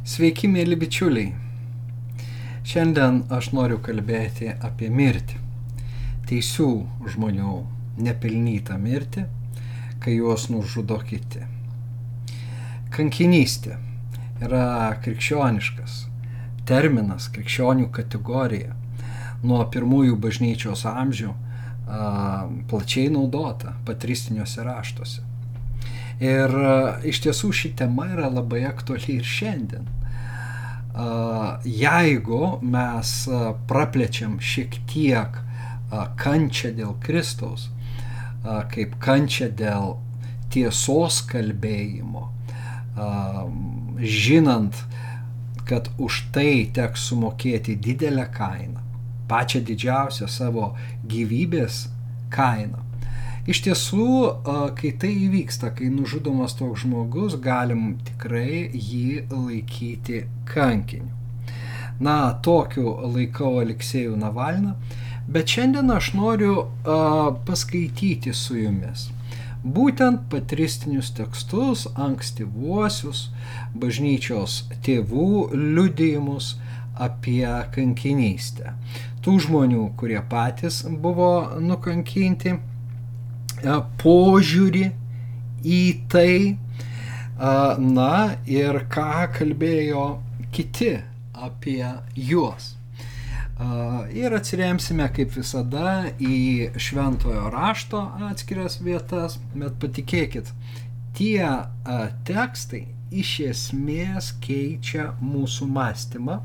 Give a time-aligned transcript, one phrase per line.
[0.00, 1.34] Sveiki, mėly bičiuliai.
[2.64, 5.36] Šiandien aš noriu kalbėti apie mirtį.
[6.24, 6.68] Teisių
[7.12, 7.56] žmonių
[8.00, 9.26] nepelnytą mirtį,
[10.00, 11.44] kai juos nužudo kiti.
[12.96, 13.76] Kankinystė
[14.40, 16.06] yra krikščioniškas
[16.64, 18.72] terminas, krikščionių kategorija.
[19.44, 25.29] Nuo pirmųjų bažnyčios amžių a, plačiai naudota patristiniuose raštuose.
[26.20, 26.52] Ir
[27.08, 29.86] iš tiesų ši tema yra labai aktuali ir šiandien.
[31.64, 33.12] Jeigu mes
[33.70, 35.38] praplečiam šiek tiek
[36.20, 37.70] kančią dėl Kristaus,
[38.74, 39.94] kaip kančią dėl
[40.52, 42.26] tiesos kalbėjimo,
[44.00, 44.76] žinant,
[45.64, 48.82] kad už tai teks sumokėti didelę kainą,
[49.30, 50.72] pačią didžiausią savo
[51.06, 51.84] gyvybės
[52.34, 52.82] kainą,
[53.50, 54.08] Iš tiesų,
[54.78, 61.10] kai tai įvyksta, kai nužudomas toks žmogus, galim tikrai jį laikyti kankiniu.
[62.00, 64.76] Na, tokiu laikau Aleksėjų Navalną,
[65.28, 69.10] bet šiandien aš noriu uh, paskaityti su jumis
[69.64, 73.28] būtent patristinius tekstus, ankstyvuosius
[73.76, 76.54] bažnyčios tėvų liudijimus
[76.96, 78.74] apie kankinystę.
[79.20, 82.56] Tų žmonių, kurie patys buvo nukankinti
[84.02, 84.84] požiūrį
[85.64, 86.56] į tai,
[87.80, 90.04] na ir ką kalbėjo
[90.52, 90.92] kiti
[91.34, 91.84] apie
[92.16, 92.74] juos.
[94.16, 98.00] Ir atsiremsime kaip visada į šventojo rašto
[98.30, 100.48] atskiras vietas, bet patikėkit,
[101.16, 101.44] tie
[102.28, 106.38] tekstai iš esmės keičia mūsų mąstymą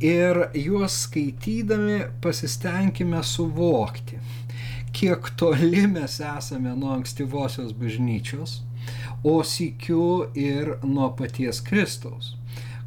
[0.00, 4.18] ir juos skaitydami pasistengime suvokti,
[5.00, 8.58] kiek toli mes esame nuo ankstyvosios bažnyčios,
[9.24, 12.34] o sikiu ir nuo paties Kristaus,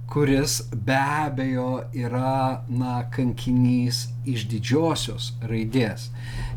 [0.05, 6.11] kuris be abejo yra, na, kankinys iš didžiosios raidės,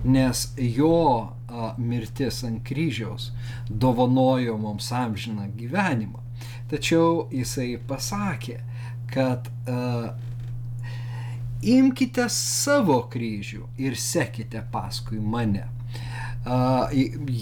[0.04, 3.30] nes jo a, mirtis ant kryžiaus
[3.70, 6.20] dovanojo mums amžiną gyvenimą.
[6.68, 8.60] Tačiau jisai pasakė,
[9.08, 10.12] kad a,
[11.62, 15.66] imkite savo kryžių ir sekite paskui mane.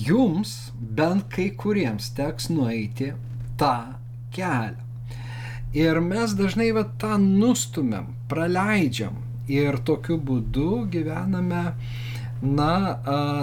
[0.06, 3.12] Jums bent kai kuriems teks nueiti
[3.60, 3.76] tą
[4.34, 4.80] kelią.
[5.75, 9.16] Ir mes dažnai va, tą nustumėm, praleidžiam
[9.50, 11.64] ir tokiu būdu gyvename,
[12.44, 12.98] na,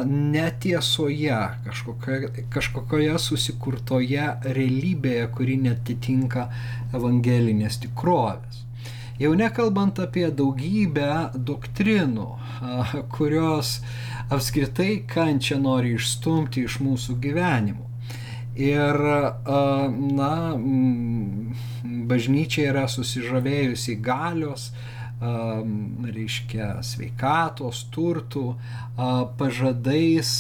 [0.08, 4.28] netiesoje, kažkokioje, kažkokioje susikurtoje
[4.58, 6.48] realybėje, kuri netitinka
[6.96, 8.61] evangelinės tikrovės.
[9.22, 12.24] Jau nekalbant apie daugybę doktrinų,
[13.14, 13.76] kurios
[14.34, 17.86] apskritai kančią nori išstumti iš mūsų gyvenimų.
[18.58, 18.98] Ir,
[20.18, 20.32] na,
[22.10, 24.72] bažnyčia yra susižavėjusi galios,
[25.22, 28.48] reiškia sveikatos, turtų,
[29.38, 30.34] pažadais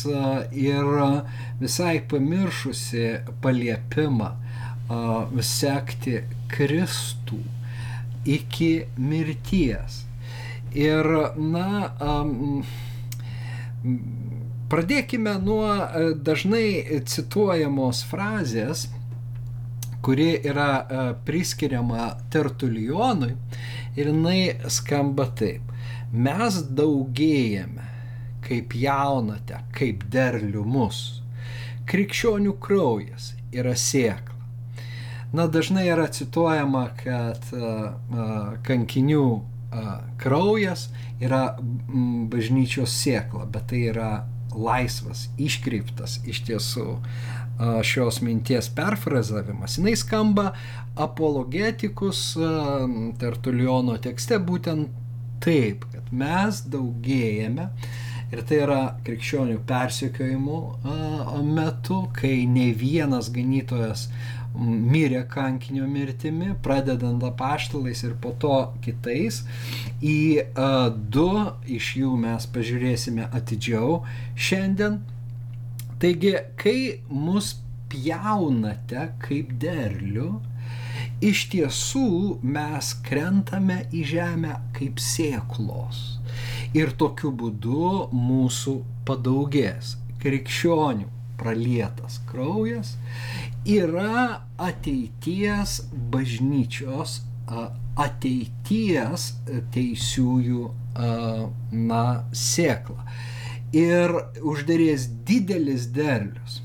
[0.58, 0.94] ir
[1.62, 3.08] visai pamiršusi
[3.46, 4.34] paliepimą
[5.54, 7.44] sekti Kristų
[8.26, 10.06] iki mirties.
[10.72, 12.64] Ir, na, um,
[14.72, 18.86] pradėkime nuo e, dažnai cituojamos frazės,
[20.06, 23.34] kuri yra e, priskiriama Tertulionui
[24.00, 25.68] ir jinai skamba taip.
[26.12, 27.88] Mes daugėjame,
[28.48, 31.04] kaip jaunate, kaip derlių mus.
[31.92, 34.31] Krikščionių kraujas yra sėkla
[35.32, 37.46] Na, dažnai yra cituojama, kad
[38.68, 39.28] kankinių
[40.20, 40.90] kraujas
[41.24, 41.56] yra
[42.32, 44.10] bažnyčios sėkla, bet tai yra
[44.52, 46.98] laisvas, iškreiptas iš tiesų
[47.88, 49.78] šios minties perfrazavimas.
[49.80, 50.50] Jis skamba
[51.00, 52.34] apologetikus
[53.22, 54.92] Tertuliono tekste būtent
[55.42, 57.70] taip, kad mes daugėjame
[58.32, 60.60] ir tai yra krikščionių persekiojimų
[61.48, 64.10] metu, kai ne vienas ganytojas
[64.56, 69.42] mirė kankinio mirtimi, pradedant apaštalais ir po to kitais.
[70.02, 71.30] Į uh, du
[71.78, 74.02] iš jų mes pažiūrėsime atidžiau
[74.36, 75.02] šiandien.
[76.02, 76.78] Taigi, kai
[77.10, 77.56] mus
[77.92, 80.32] pjaunate kaip derlių,
[81.22, 82.08] iš tiesų
[82.42, 86.04] mes krentame į žemę kaip sėklos.
[86.78, 88.78] Ir tokiu būdu mūsų
[89.08, 91.10] padaugės krikščionių
[91.42, 92.96] pralietas kraujas
[93.66, 95.82] yra ateities
[96.12, 97.22] bažnyčios,
[98.00, 99.28] ateities
[99.74, 100.66] teisiųjų
[101.72, 102.04] na,
[102.34, 103.06] sėkla.
[103.76, 104.14] Ir
[104.44, 106.60] uždarės didelis derlius.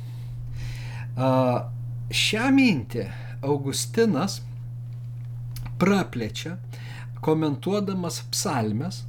[2.10, 3.06] Šią mintį
[3.46, 4.40] Augustinas
[5.78, 6.56] praplečia,
[7.22, 9.04] komentuodamas psalmes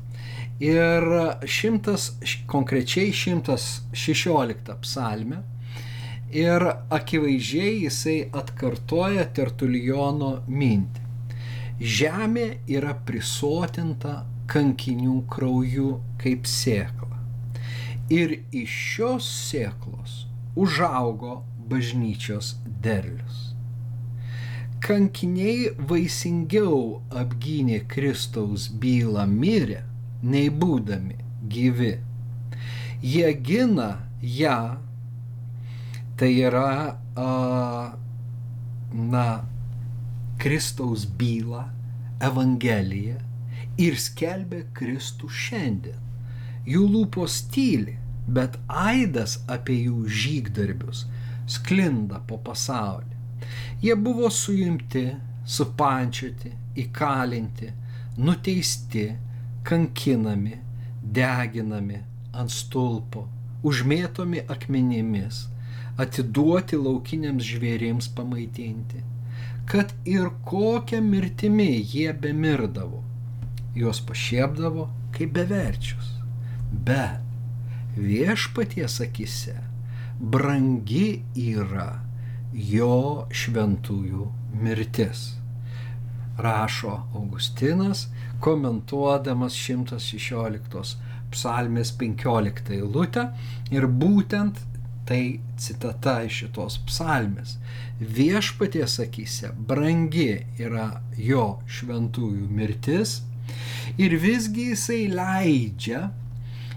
[0.61, 1.05] ir
[1.45, 2.11] šimtas,
[2.49, 5.41] konkrečiai 116 psalmė
[6.31, 11.05] ir akivaizdžiai jisai atkartoja Tertulijono mintį.
[11.77, 15.91] Žemė yra prisotinta kankinių krauju
[16.21, 17.19] kaip sėkla.
[18.09, 20.23] Ir iš šios sėklos
[20.55, 23.43] užaugo bažnyčios derlius.
[24.83, 29.81] Kankiniai vaisingiau apgynė Kristaus bylą mirę,
[30.23, 31.17] nei būdami
[31.51, 31.95] gyvi.
[33.01, 33.89] Jie gina
[34.21, 34.77] ją,
[36.17, 36.97] tai yra,
[38.93, 39.27] na,
[40.37, 41.63] Kristaus bylą,
[42.21, 43.19] Evangeliją
[43.77, 45.99] ir skelbia Kristų šiandien.
[46.67, 47.93] Jų lūpos tyli,
[48.27, 51.05] bet aidas apie jų žygdarbius
[51.47, 53.13] sklinda po pasaulį.
[53.81, 55.05] Jie buvo suimti,
[55.45, 56.51] supančioti,
[56.83, 57.69] įkalinti,
[58.17, 59.05] nuteisti,
[59.67, 60.57] kankinami,
[61.01, 62.01] deginami
[62.37, 63.27] ant stulpo,
[63.67, 65.45] užmėtomi akmenimis,
[66.01, 69.03] atiduoti laukiniams žvėrims pamaitinti,
[69.67, 73.01] kad ir kokią mirtimį jie bemirdavo,
[73.75, 76.13] juos pašiepdavo kaip beverčius.
[76.87, 77.23] Bet
[77.97, 79.57] viešpaties akise
[80.19, 81.89] brangi yra
[82.53, 84.29] jo šventųjų
[84.61, 85.25] mirtis.
[86.37, 88.07] Rašo Augustinas,
[88.41, 90.97] komentuodamas 116
[91.33, 93.25] psalmės 15 eilutę
[93.73, 94.61] ir būtent
[95.07, 97.55] tai citata iš šitos psalmės.
[97.99, 103.21] Viešpaties akise brangi yra jo šventųjų mirtis
[103.97, 106.09] ir visgi jisai leidžia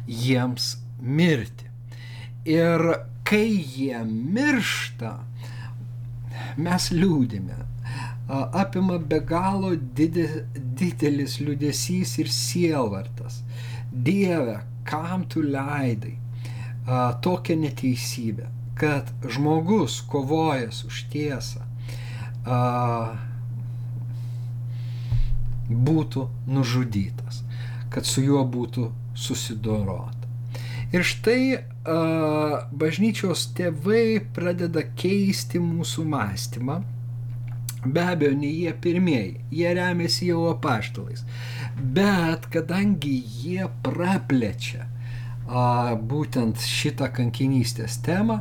[0.06, 1.66] jiems mirti.
[2.48, 2.86] Ir
[3.26, 5.16] kai jie miršta,
[6.56, 7.58] mes liūdime.
[8.30, 13.42] Apima be galo didelis liūdėsys ir sielvartas.
[13.90, 16.19] Dieve, kam tu leidai
[16.86, 21.64] a, tokią neteisybę, kad žmogus kovojęs už tiesą
[22.44, 22.60] a,
[25.70, 27.42] būtų nužudytas,
[27.90, 30.16] kad su juo būtų susidorota.
[30.90, 31.60] Ir štai a,
[32.72, 36.80] bažnyčios tėvai pradeda keisti mūsų mąstymą.
[37.80, 41.22] Be abejo, ne jie pirmieji, jie remiasi jau apaštalais.
[41.80, 44.89] Bet kadangi jie praplečia
[45.50, 48.40] a, būtent šitą kankinystės temą,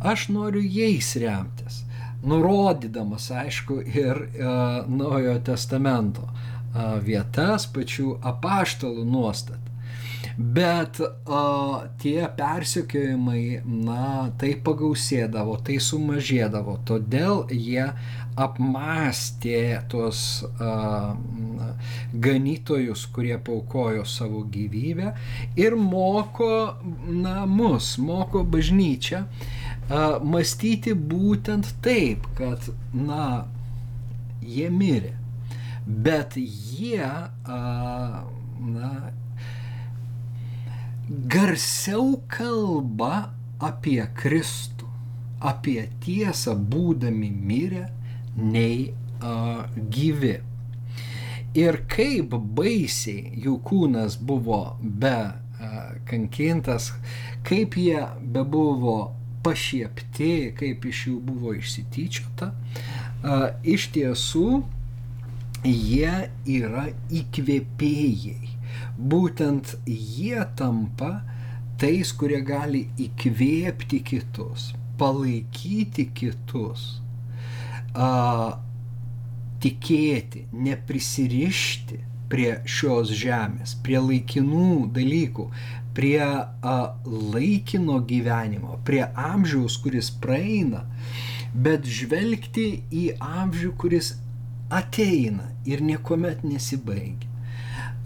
[0.00, 1.82] aš noriu jais remtis,
[2.22, 4.54] nurodydamas, aišku, ir a,
[4.86, 9.70] Naujojo testamento a, vietas, pačių apaštalų nuostatą.
[10.40, 11.40] Bet o,
[12.00, 17.90] tie persikiojimai, na, tai pagausėdavo, tai sumažėdavo, todėl jie
[18.38, 21.16] apmastė tuos a,
[22.12, 25.12] ganytojus, kurie paukojo savo gyvybę
[25.58, 26.50] ir moko,
[27.06, 33.46] na, mus, moko bažnyčią a, mąstyti būtent taip, kad, na,
[34.42, 35.16] jie mirė,
[35.86, 37.60] bet jie, a,
[38.60, 38.92] na,
[41.10, 44.86] garsiau kalba apie Kristų,
[45.40, 47.88] apie tiesą būdami mirę,
[48.40, 50.36] nei uh, gyvi.
[51.58, 56.92] Ir kaip baisiai jų kūnas buvo be uh, kankintas,
[57.46, 58.98] kaip jie be buvo
[59.44, 64.46] pašiepti, kaip iš jų buvo išsityčiota, uh, iš tiesų
[65.64, 66.14] jie
[66.60, 68.50] yra įkvėpėjai
[69.00, 71.20] būtent jie tampa
[71.80, 77.00] tais, kurie gali įkvėpti kitus, palaikyti kitus,
[77.94, 78.58] a,
[79.60, 85.48] tikėti, neprisirišti prie šios žemės, prie laikinų dalykų,
[85.96, 90.84] prie a, laikino gyvenimo, prie amžiaus, kuris praeina,
[91.54, 94.14] bet žvelgti į amžių, kuris
[94.70, 97.26] ateina ir niekuomet nesibaigia.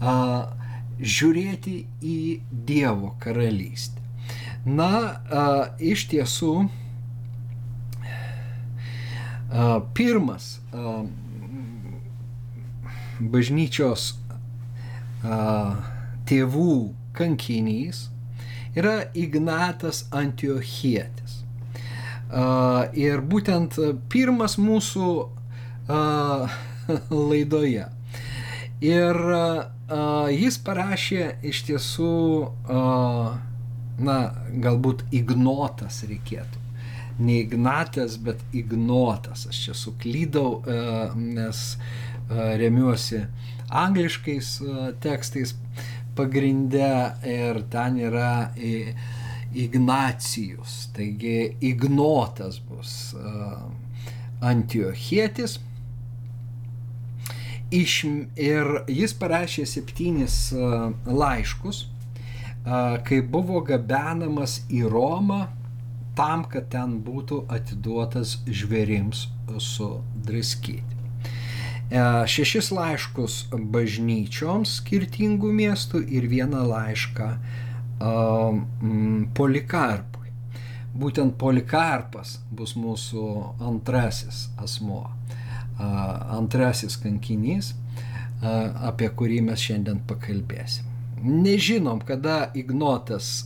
[0.01, 0.15] A,
[0.99, 2.17] žiūrėti į
[2.49, 4.01] Dievo karalystę.
[4.65, 5.45] Na, a,
[5.77, 6.55] iš tiesų,
[9.95, 10.59] pirmas
[13.19, 14.09] bažnyčios
[16.29, 16.75] tėvų
[17.15, 18.09] kankinys
[18.75, 21.39] yra Ignatas Antiochietis.
[22.99, 23.77] Ir būtent
[24.11, 25.11] pirmas mūsų
[27.29, 27.87] laidoje.
[28.83, 29.21] Ir
[30.35, 32.11] jis parašė iš tiesų,
[34.09, 34.19] na,
[34.65, 36.64] galbūt ignotas reikėtų.
[37.19, 39.47] Ne Ignatas, bet Ignotas.
[39.49, 41.77] Aš čia suklydau, uh, nes
[42.29, 43.21] remiuosi
[43.69, 44.61] angliškais
[45.01, 45.55] tekstais
[46.15, 46.89] pagrinde
[47.27, 48.51] ir ten yra
[49.55, 53.15] Ignacijus, taigi Ignotas bus
[54.41, 55.59] Antiochietis.
[57.75, 57.93] Iš,
[58.39, 60.35] ir jis parašė septynis
[61.05, 61.85] laiškus,
[62.65, 65.41] kai buvo gabenamas į Romą
[66.17, 69.27] tam, kad ten būtų atiduotas žvėrims
[69.59, 70.95] sudraskyti.
[72.31, 77.27] Šešis laiškus bažnyčioms skirtingų miestų ir vieną laišką
[79.37, 80.31] Polikarpui.
[80.95, 83.27] Būtent Polikarpas bus mūsų
[83.69, 85.03] antrasis asmo,
[85.77, 87.73] antrasis kankinys,
[88.41, 90.87] apie kurį mes šiandien pakalbėsim.
[91.21, 93.45] Nežinom, kada Ignotas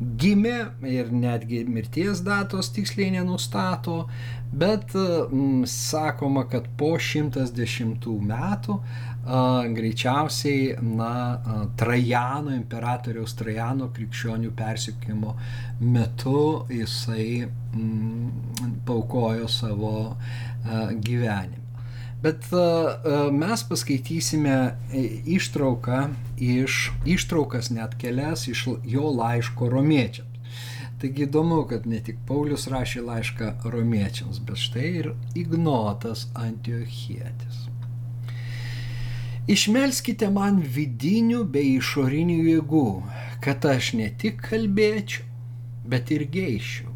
[0.00, 0.56] gimė
[0.88, 4.06] ir netgi mirties datos tiksliai nenustato,
[4.52, 9.40] bet m, sakoma, kad po 110 metų a,
[9.78, 15.36] greičiausiai na, a, Trajano, imperatoriaus Trajano krikščionių persikimo
[15.80, 18.30] metu jisai m,
[18.86, 21.61] paukojo savo a, gyvenimą.
[22.22, 22.44] Bet
[23.34, 24.56] mes paskaitysime
[25.26, 26.04] ištrauką
[26.38, 30.28] iš, ištraukas net kelias iš jo laiško romiečiams.
[31.02, 37.64] Taigi įdomu, kad ne tik Paulius rašė laišką romiečiams, bet štai ir Ignotas Antiochietis.
[39.50, 42.86] Išmelskite man vidinių bei išorinių jėgų,
[43.42, 45.26] kad aš ne tik kalbėčiau,
[45.90, 46.94] bet ir geiščiau,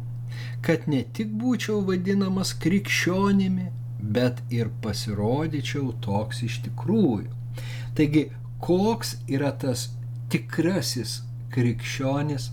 [0.63, 3.67] kad ne tik būčiau vadinamas krikščionimi,
[4.15, 7.31] bet ir pasirodyčiau toks iš tikrųjų.
[7.97, 8.27] Taigi,
[8.63, 9.89] koks yra tas
[10.31, 11.21] tikrasis
[11.53, 12.51] krikščionis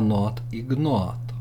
[0.00, 1.38] anot ignoto?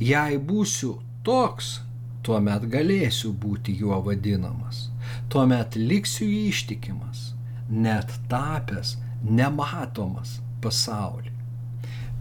[0.00, 0.96] Jei būsiu
[1.26, 1.78] toks,
[2.26, 4.88] tuomet galėsiu būti juo vadinamas,
[5.32, 7.30] tuomet liksiu ištikimas,
[7.68, 11.33] net tapęs nematomas pasaulyje.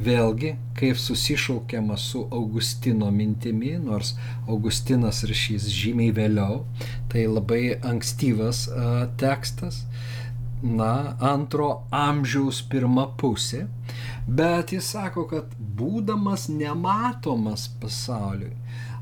[0.01, 4.15] Vėlgi, kaip susišaukiama su Augustino mintimi, nors
[4.47, 6.63] Augustinas rašys žymiai vėliau,
[7.11, 9.83] tai labai ankstyvas uh, tekstas,
[10.63, 13.67] na, antro amžiaus pirma pusė,
[14.27, 18.55] bet jis sako, kad būdamas nematomas pasauliui,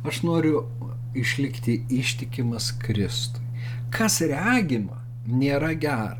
[0.03, 0.65] aš noriu
[1.15, 3.45] išlikti ištikimas Kristui.
[3.91, 6.19] Kas regima, nėra gera.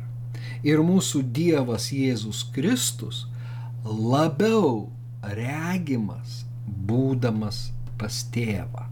[0.62, 3.24] Ir mūsų Dievas Jėzus Kristus
[3.84, 4.90] labiau
[5.22, 8.88] regimas būdamas pas tėvą.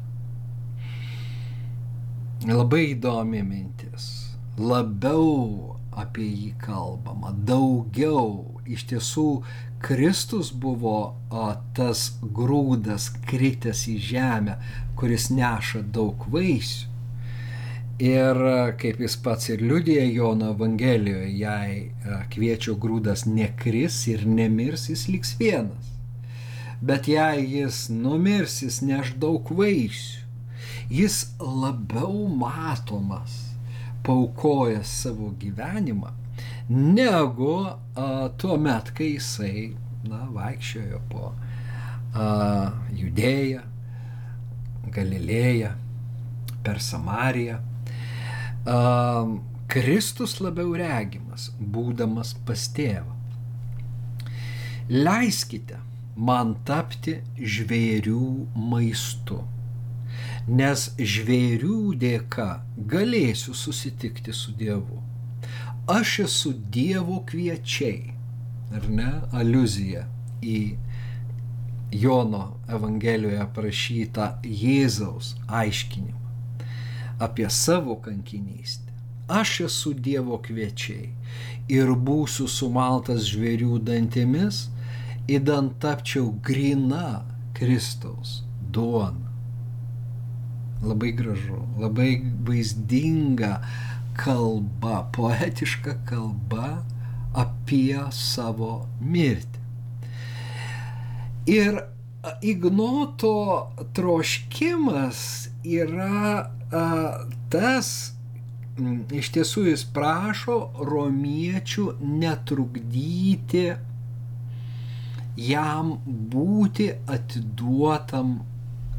[2.50, 4.06] Labai įdomi mintis.
[4.58, 8.60] Labiau apie jį kalbama, daugiau.
[8.70, 9.26] Iš tiesų,
[9.82, 10.98] Kristus buvo
[11.30, 14.56] o, tas grūdas kritęs į žemę,
[14.98, 16.89] kuris neša daug vaisių.
[18.00, 18.38] Ir
[18.80, 21.90] kaip jis pats ir liudija Jono Evangelijoje, jei
[22.32, 25.90] kviečio grūdas nekris ir nemirs, jis liks vienas.
[26.80, 30.24] Bet jei jis numirs, jis neš daug vaisių.
[30.90, 33.36] Jis labiau matomas,
[34.02, 36.10] paukojęs savo gyvenimą,
[36.72, 37.76] negu a,
[38.40, 39.74] tuo met, kai jisai
[40.08, 41.34] na, vaikščiojo po
[42.16, 43.60] a, Judėją,
[44.90, 45.76] Galilėją,
[46.64, 47.60] per Samariją
[49.70, 53.16] Kristus labiau regimas, būdamas pas tėvą.
[54.90, 55.78] Leiskite
[56.28, 57.16] man tapti
[57.54, 58.20] žvėrių
[58.70, 59.40] maistu,
[60.60, 62.48] nes žvėrių dėka
[62.94, 65.00] galėsiu susitikti su Dievu.
[65.90, 68.14] Aš esu Dievo kviečiai,
[68.74, 70.06] ar ne, aluzija
[70.42, 70.60] į
[71.90, 76.19] Jono Evangelijoje aprašytą Jėzaus aiškinimą
[77.20, 78.90] apie savo kankinystę.
[79.30, 81.12] Aš esu Dievo kviečiai
[81.70, 84.64] ir būsiu sumaltas žvėrių dantimis,
[85.30, 87.22] įdant tapčiau grina
[87.54, 88.40] Kristaus
[88.74, 89.30] duona.
[90.82, 92.10] Labai gražu, labai
[92.48, 93.60] vaizdinga
[94.18, 96.80] kalba, poetiška kalba
[97.36, 99.60] apie savo mirtį.
[101.50, 101.82] Ir
[102.44, 105.20] Ignoto troškimas
[105.64, 106.50] yra
[107.50, 107.92] tas
[109.10, 113.64] iš tiesų jis prašo romiečių netrukdyti
[115.40, 118.40] jam būti atiduotam,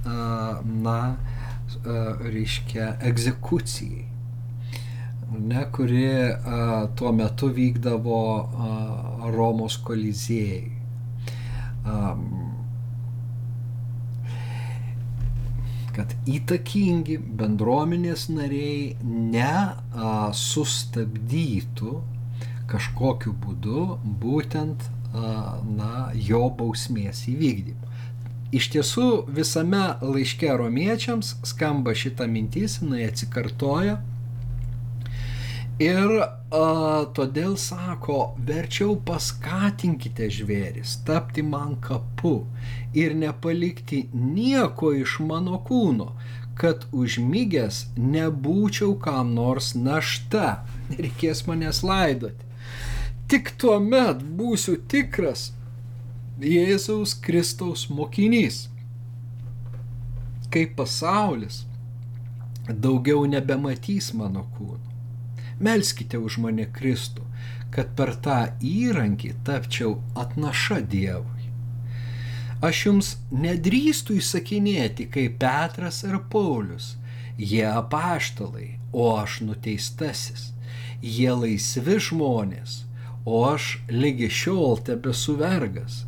[0.04, 1.00] na,
[2.26, 4.06] reiškia, egzekucijai,
[5.40, 6.06] ne, kuri
[7.00, 8.22] tuo metu vykdavo
[9.32, 10.72] Romos kolizėjai
[15.96, 21.92] kad įtakingi bendruomenės nariai nesustabdytų
[22.72, 23.82] kažkokiu būdu
[24.22, 24.80] būtent
[25.14, 27.92] na, jo bausmės įvykdymą.
[28.52, 34.02] Iš tiesų visame laiške romiečiams skamba šita mintis, jinai atsikartoja.
[35.80, 36.12] Ir
[36.52, 42.42] a, todėl sako, verčiau paskatinkite žvėris, tapti man kapu
[42.98, 46.12] ir nepalikti nieko iš mano kūno,
[46.60, 52.50] kad užmygęs nebūčiau kam nors našta, nereikės manęs laidoti.
[53.32, 55.54] Tik tuo met būsiu tikras
[56.42, 58.66] Jėzaus Kristaus mokinys.
[60.52, 61.64] Kai pasaulis
[62.68, 64.91] daugiau nebematys mano kūno.
[65.62, 67.28] Melskite už mane Kristų,
[67.72, 71.48] kad per tą įrankį tapčiau atnaša Dievui.
[72.62, 76.96] Aš jums nedrįstu įsakinėti kaip Petras ir Paulius.
[77.38, 80.52] Jie apaštalai, o aš nuteistasis.
[81.02, 82.84] Jie laisvi žmonės,
[83.26, 86.04] o aš lygi šiol tebesu vergas.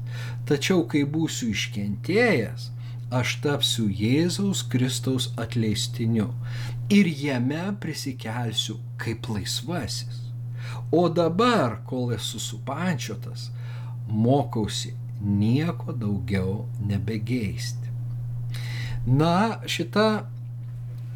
[0.46, 2.70] Tačiau kai būsiu iškentėjęs,
[3.10, 6.30] aš tapsiu Jėzaus Kristaus atleistiniu
[6.94, 10.20] ir jame prisikelsiu kaip laisvasis.
[10.92, 13.50] O dabar, kol esu supančiotas,
[14.08, 17.92] mokausi nieko daugiau nebegeisti.
[19.06, 20.08] Na, šita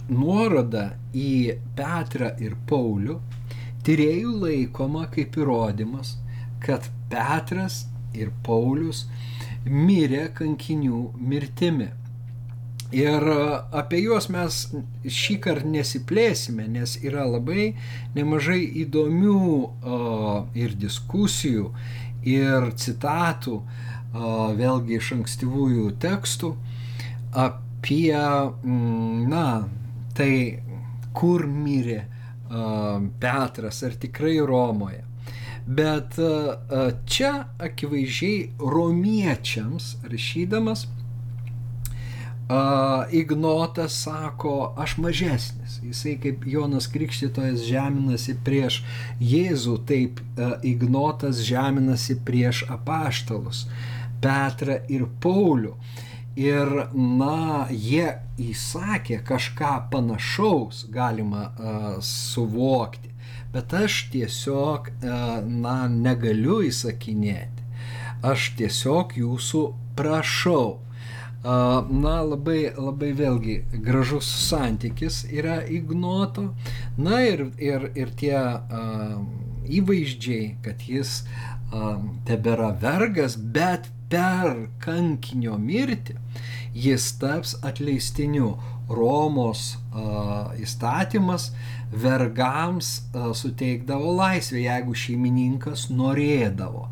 [0.10, 3.20] nuoroda į Petrą ir Paulių
[3.88, 6.18] Tyrėjų laikoma kaip įrodymas,
[6.60, 9.06] kad Petras ir Paulius
[9.64, 11.88] mirė kankinių mirtimi.
[12.96, 13.24] Ir
[13.76, 14.62] apie juos mes
[15.04, 17.74] šį kartą nesiplėsime, nes yra labai
[18.16, 21.74] nemažai įdomių uh, ir diskusijų,
[22.24, 23.98] ir citatų, uh,
[24.56, 26.54] vėlgi iš ankstyvųjų tekstų,
[27.36, 29.68] apie, mm, na,
[30.16, 30.64] tai
[31.14, 32.06] kur mirė
[33.20, 35.02] Petras, ar tikrai Romoje.
[35.68, 36.16] Bet
[37.12, 40.86] čia akivaizdžiai romiečiams rašydamas
[43.12, 45.80] Ignotas sako, aš mažesnis.
[45.84, 48.82] Jisai kaip Jonas Krikštytojas žeminasi prieš
[49.20, 50.22] Jėzų, taip
[50.64, 53.66] Ignotas žeminasi prieš apaštalus,
[54.24, 55.76] Petrą ir Paulių.
[56.38, 63.10] Ir, na, jie įsakė kažką panašaus, galima uh, suvokti.
[63.52, 67.66] Bet aš tiesiog, uh, na, negaliu įsakinėti.
[68.22, 69.64] Aš tiesiog jūsų
[69.98, 70.78] prašau.
[71.46, 76.50] Uh, na, labai, labai vėlgi gražus santykis yra ignoto.
[76.98, 79.20] Na ir, ir, ir tie uh,
[79.70, 86.18] įvaizdžiai, kad jis uh, tebėra vergas, bet per kankinio mirtį
[86.74, 88.56] jis taps atleistiniu.
[88.88, 91.50] Romos uh, įstatymas
[91.92, 96.86] vergams uh, suteikdavo laisvę, jeigu šeimininkas norėdavo.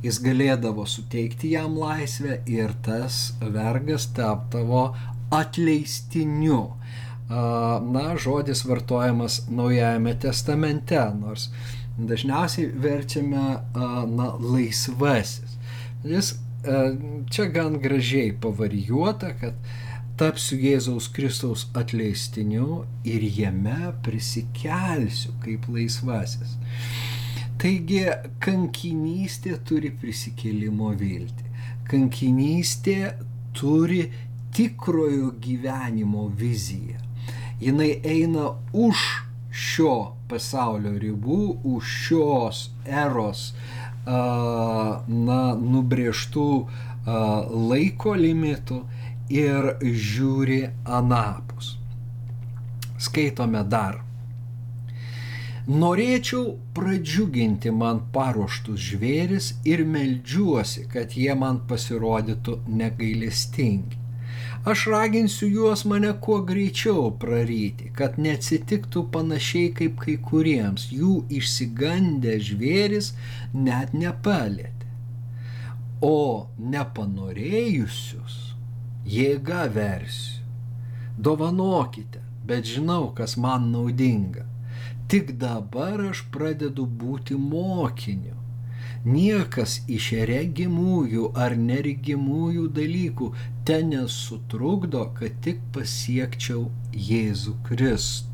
[0.00, 4.90] Jis galėdavo suteikti jam laisvę ir tas vergas tapdavo
[5.30, 6.62] atleistiniu.
[7.30, 11.50] Na, žodis vartojamas Naujajame testamente, nors
[11.98, 13.44] dažniausiai verčiame
[14.16, 15.58] na, laisvasis.
[16.02, 16.32] Jis
[17.30, 19.54] čia gan gražiai pavarijuota, kad
[20.20, 26.58] tapsiu Jėzaus Kristaus atleistiniu ir jame prisikelsiu kaip laisvasis.
[27.60, 28.06] Taigi
[28.40, 31.50] kankinystė turi prisikėlimo viltį.
[31.90, 32.98] Kankinystė
[33.52, 34.06] turi
[34.56, 36.96] tikrojo gyvenimo viziją.
[37.60, 39.04] Jinai eina už
[39.52, 39.94] šio
[40.30, 41.40] pasaulio ribų,
[41.74, 43.50] už šios eros
[44.06, 46.50] na, nubrėžtų
[47.70, 48.80] laiko limitų
[49.30, 50.62] ir žiūri
[51.00, 51.74] anapus.
[53.00, 54.00] Skaitome dar.
[55.68, 63.98] Norėčiau pradžiuginti man paruoštus žvėris ir meldžiuosi, kad jie man pasirodytų negailestingi.
[64.64, 72.34] Aš raginsiu juos mane kuo greičiau praryti, kad neatsitiktų panašiai kaip kai kuriems, jų išsigandę
[72.48, 73.14] žvėris
[73.52, 74.88] net nepalėtė.
[76.04, 78.36] O nepanorėjusius
[79.04, 80.44] jėga versiu.
[81.20, 84.49] Dovanokite, bet žinau, kas man naudinga.
[85.10, 88.40] Tik dabar aš pradedu būti mokiniu
[89.00, 93.28] Niekas iš regimųjų ar neregimųjų dalykų
[93.70, 96.66] ten nesutrukdo, kad tik pasiekčiau
[97.10, 98.29] Jėzų Kristų.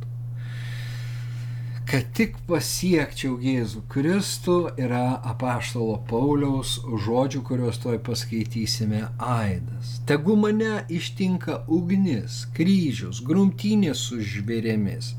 [1.87, 6.73] Kad tik pasiekčiau Jėzų Kristų yra apaštalo Pauliaus
[7.05, 9.93] žodžių, kuriuos toj paskaitysime aidas.
[10.09, 15.13] Tegu mane ištinka ugnis, kryžius, grumtynės su žvėrėmis,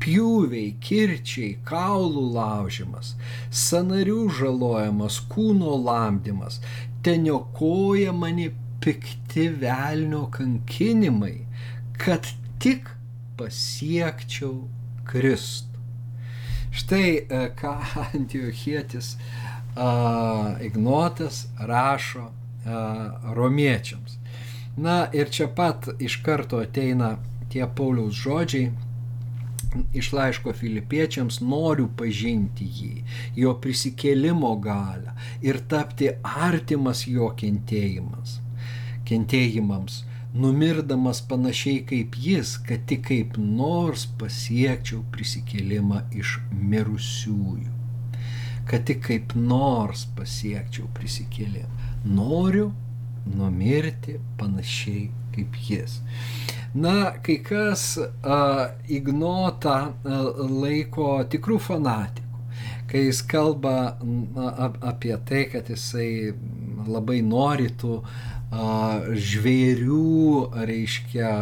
[0.00, 3.12] pjūviai, kirčiai, kaulų laužimas,
[3.52, 6.62] sanarių žalojimas, kūno lamdymas,
[7.04, 11.36] teniokoja mane pikti velnio kankinimai,
[12.00, 12.32] kad
[12.64, 12.94] tik
[13.36, 14.62] pasiekčiau
[15.08, 15.67] Kristų.
[16.70, 17.76] Štai e, ką
[18.14, 19.16] Antiochietis
[20.64, 22.24] Ignotas rašo
[23.36, 24.18] romiečiams.
[24.76, 27.12] Na ir čia pat iš karto ateina
[27.52, 28.72] tie Pauliaus žodžiai
[29.94, 32.92] iš laiško filipiečiams noriu pažinti jį,
[33.42, 36.10] jo prisikėlimo galę ir tapti
[36.48, 38.38] artimas jo kentėjimas,
[39.08, 40.02] kentėjimams
[40.38, 47.72] numirdamas panašiai kaip jis, kad tik kaip nors pasiekčiau prisikėlimą iš mirusiųjų.
[48.68, 51.90] Kad tik kaip nors pasiekčiau prisikėlimą.
[52.04, 52.70] Noriu
[53.28, 55.98] numirti panašiai kaip jis.
[56.74, 58.38] Na, kai kas a,
[58.92, 60.22] ignotą a,
[60.62, 62.28] laiko tikrų fanatikų
[62.88, 66.32] kai jis kalba na, apie tai, kad jisai
[66.88, 67.98] labai nori tų
[68.50, 70.04] žvėrių,
[70.68, 71.32] reiškia,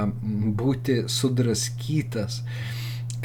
[0.58, 2.42] būti sudraskytas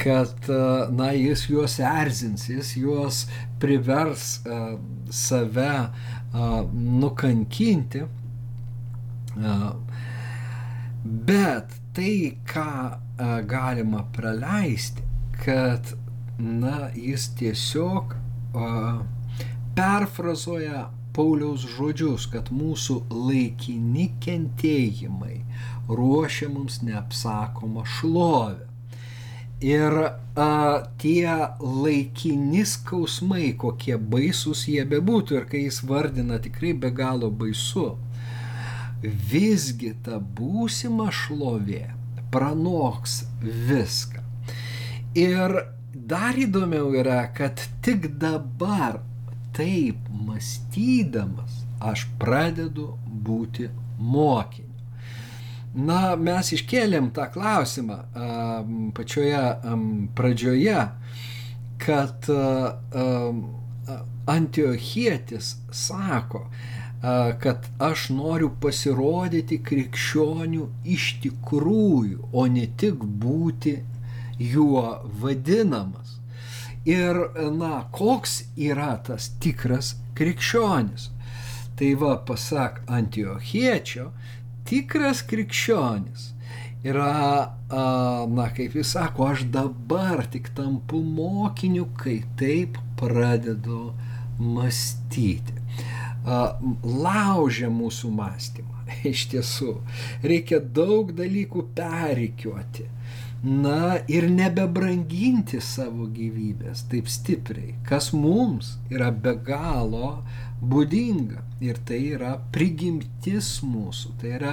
[0.02, 0.48] kad,
[0.90, 3.26] na, jis juos erzins, jis juos
[3.62, 4.78] privers uh,
[5.10, 8.02] save uh, nukankinti.
[9.36, 9.68] Uh,
[11.04, 12.98] bet tai, ką
[13.46, 15.04] galima praleisti,
[15.44, 15.92] kad,
[16.38, 18.16] na, jis tiesiog
[19.76, 25.42] perfrazuoja Pauliaus žodžius, kad mūsų laikini kentėjimai
[25.88, 28.68] ruošia mums neapsakomą šlovę.
[29.62, 30.46] Ir a,
[30.98, 37.92] tie laikini skausmai, kokie baisus jie bebūtų ir kai jis vardina tikrai be galo baisu,
[39.04, 41.84] visgi ta būsima šlovė
[42.34, 44.24] pranoks viską.
[45.14, 45.58] Ir
[45.94, 49.02] dar įdomiau yra, kad tik dabar
[49.56, 54.68] taip mąstydamas aš pradedu būti mokiniu.
[55.72, 57.98] Na, mes iškėlėm tą klausimą
[58.96, 59.40] pačioje
[60.18, 60.82] pradžioje,
[61.80, 62.28] kad
[64.28, 66.44] Antiochietis sako,
[67.42, 73.78] kad aš noriu pasirodyti krikščionių iš tikrųjų, o ne tik būti
[74.52, 74.84] juo
[75.24, 76.18] vadinamas.
[76.84, 77.18] Ir,
[77.54, 81.10] na, koks yra tas tikras krikščionis?
[81.78, 84.10] Tai va, pasak Antiochiečio,
[84.66, 86.32] tikras krikščionis
[86.82, 93.92] yra, na, kaip jis sako, aš dabar tik tampu mokiniu, kai taip pradedu
[94.42, 95.60] mąstyti.
[96.82, 98.82] Laužia mūsų mąstymą.
[99.12, 99.76] Iš tiesų,
[100.26, 102.88] reikia daug dalykų perikiuoti
[103.42, 110.20] na ir nebebranginti savo gyvybės taip stipriai, kas mums yra be galo
[110.62, 111.42] būdinga.
[111.62, 114.52] Ir tai yra prigimtis mūsų, tai yra,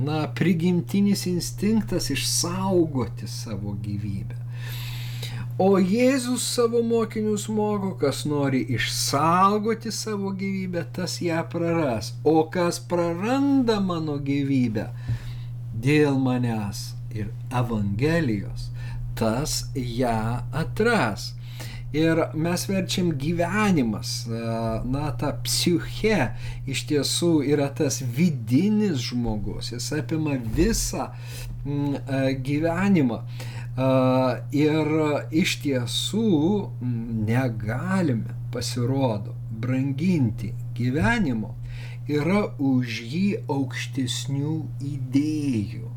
[0.00, 4.40] na, prigimtinis instinktas išsaugoti savo gyvybę.
[5.60, 12.14] O Jėzus savo mokinius moko, kas nori išsaugoti savo gyvybę, tas ją praras.
[12.24, 14.88] O kas praranda mano gyvybę
[15.84, 18.70] dėl manęs, ir Evangelijos,
[19.18, 21.32] tas ją atras.
[21.92, 24.24] Ir mes verčiam gyvenimas,
[24.88, 26.30] na, ta psiche
[26.64, 31.10] iš tiesų yra tas vidinis žmogus, jis apima visą
[31.66, 33.20] mm, gyvenimą.
[34.56, 34.90] Ir
[35.44, 36.32] iš tiesų
[36.80, 41.52] mm, negalime, pasirodo, branginti gyvenimo,
[42.08, 44.56] yra už jį aukštesnių
[44.96, 45.91] idėjų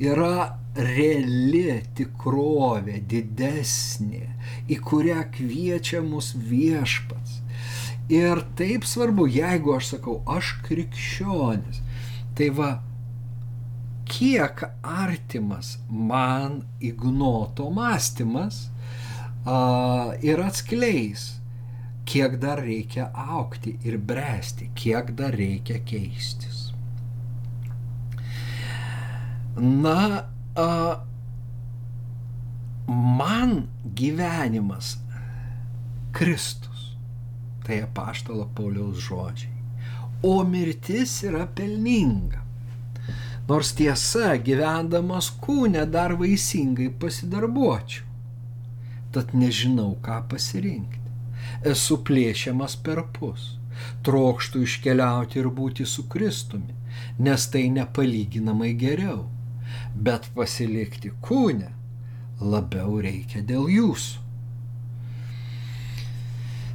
[0.00, 4.26] yra reali tikrovė, didesnė,
[4.70, 7.40] į kurią kviečia mus viešpats.
[8.10, 11.82] Ir taip svarbu, jeigu aš sakau, aš krikščionis,
[12.38, 12.70] tai va,
[14.10, 18.64] kiek artimas man ignoto mąstymas
[19.46, 21.28] a, ir atskleis,
[22.10, 26.59] kiek dar reikia aukti ir bręsti, kiek dar reikia keistis.
[29.60, 30.24] Na,
[30.56, 30.68] a,
[32.88, 34.98] man gyvenimas
[36.12, 36.96] Kristus.
[37.66, 39.56] Tai apaštalo Pauliaus žodžiai.
[40.22, 42.40] O mirtis yra pelninga.
[43.48, 48.10] Nors tiesa, gyvendamas kūne dar vaisingai pasidarbuočiau.
[49.10, 50.98] tad nežinau, ką pasirinkti.
[51.66, 53.56] Esu plėšiamas per pus,
[54.06, 56.76] trokštų iškeliauti ir būti su Kristumi,
[57.18, 59.24] nes tai nepalyginamai geriau,
[59.94, 61.70] bet pasilikti kūne
[62.40, 64.26] labiau reikia dėl jūsų.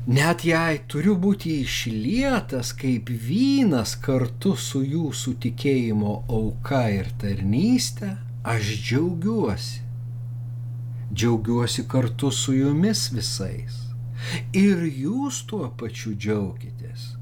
[0.06, 8.12] Net jei turiu būti išlietas kaip vynas kartu su jūsų tikėjimo auka ir tarnystė,
[8.46, 9.82] aš džiaugiuosi.
[11.10, 13.82] Džiaugiuosi kartu su jumis visais.
[14.54, 17.16] Ir jūs tuo pačiu džiaukitės.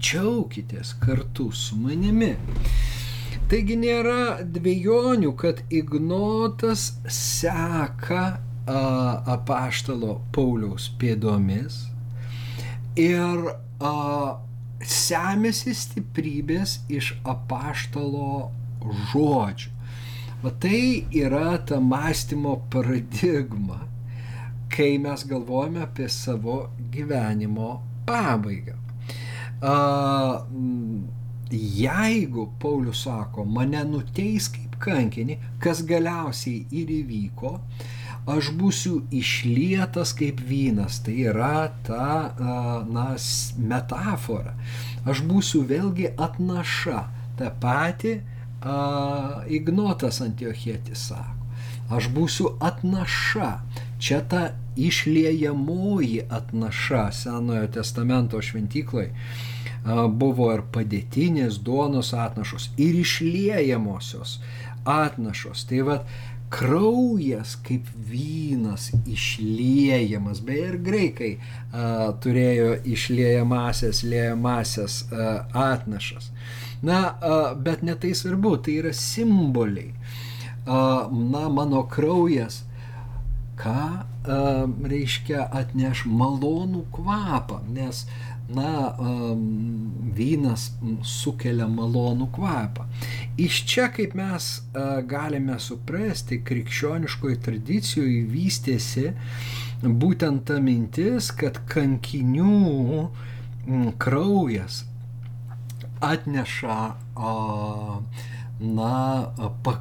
[0.00, 2.32] Džiaukitės kartu su manimi.
[3.54, 8.22] Taigi nėra dviejonių, kad Ignotas seka
[8.66, 11.76] apaštalo Pauliaus pėdomis
[12.98, 13.44] ir
[13.78, 13.92] a,
[14.96, 18.50] semėsi stiprybės iš apaštalo
[19.12, 19.70] žodžių.
[20.42, 20.82] O tai
[21.14, 23.84] yra ta mąstymo paradigma,
[24.74, 27.76] kai mes galvojame apie savo gyvenimo
[28.10, 28.80] pabaigą.
[29.62, 29.78] A,
[31.54, 37.52] jeigu Paulius sako, mane nuteis kaip kankinį, kas galiausiai ir įvyko,
[38.30, 41.00] aš būsiu išlietas kaip vynas.
[41.04, 42.08] Tai yra ta,
[42.88, 43.06] na,
[43.58, 44.54] metafora.
[45.04, 47.04] Aš būsiu vėlgi atnaša.
[47.38, 51.48] Ta pati a, Ignotas Antiochietis sako.
[51.94, 53.50] Aš būsiu atnaša.
[54.04, 54.44] Čia ta
[54.76, 59.10] išliejamoji atnaša Senojo testamento šventyklai
[59.84, 64.38] buvo ir padėtinės duonos atnašos, ir išliejamosios
[64.84, 65.64] atnašos.
[65.68, 66.06] Tai vad,
[66.54, 75.32] kraujas kaip vynas išliejamas, beje ir graikai a, turėjo išliejamasias, liejamasias a,
[75.72, 76.30] atnašas.
[76.84, 79.90] Na, a, bet ne tai svarbu, tai yra simboliai.
[80.64, 82.62] A, na, mano kraujas,
[83.58, 84.38] ką a,
[84.94, 88.04] reiškia atneš malonų kvapą, nes
[88.52, 88.94] na,
[90.14, 90.68] vynas
[91.06, 92.84] sukelia malonų kvapą.
[93.40, 94.48] Iš čia, kaip mes
[95.10, 99.06] galime suprasti, krikščioniškoji tradicijoje vystėsi
[99.84, 103.08] būtent ta mintis, kad kankinių
[103.98, 104.84] kraujas
[106.04, 106.80] atneša
[108.60, 108.98] na,
[109.64, 109.72] pa,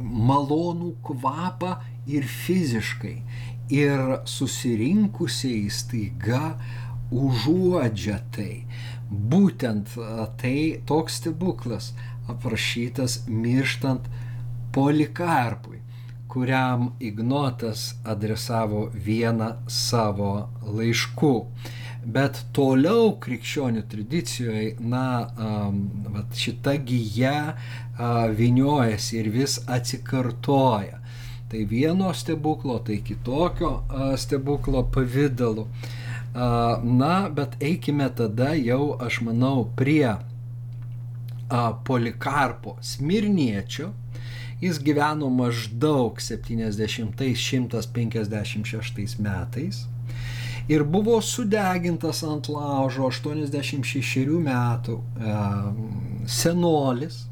[0.00, 1.74] malonų kvapą
[2.06, 3.18] ir fiziškai.
[3.74, 6.54] Ir susirinkusiai staiga
[7.14, 8.64] užuodžia tai.
[9.10, 9.94] Būtent
[10.40, 11.92] tai toks stebuklas
[12.28, 14.08] aprašytas mirštant
[14.74, 15.78] Polikarpui,
[16.28, 20.32] kuriam Ignotas adresavo vieną savo
[20.66, 21.34] laiškų.
[22.16, 25.04] Bet toliau krikščionių tradicijoje, na,
[25.40, 25.78] um,
[26.36, 31.00] šita gyja uh, viniojasi ir vis atsikartoja.
[31.48, 35.64] Tai vieno stebuklo, tai kitokio uh, stebuklo pavydalu.
[35.64, 36.03] Uh,
[36.34, 40.16] Na, bet eikime tada jau, aš manau, prie
[41.84, 43.92] Polikarpo Smirniečio.
[44.60, 49.86] Jis gyveno maždaug 70-156 metais
[50.68, 55.00] ir buvo sudegintas ant laužo 86 metų
[56.30, 57.26] senolis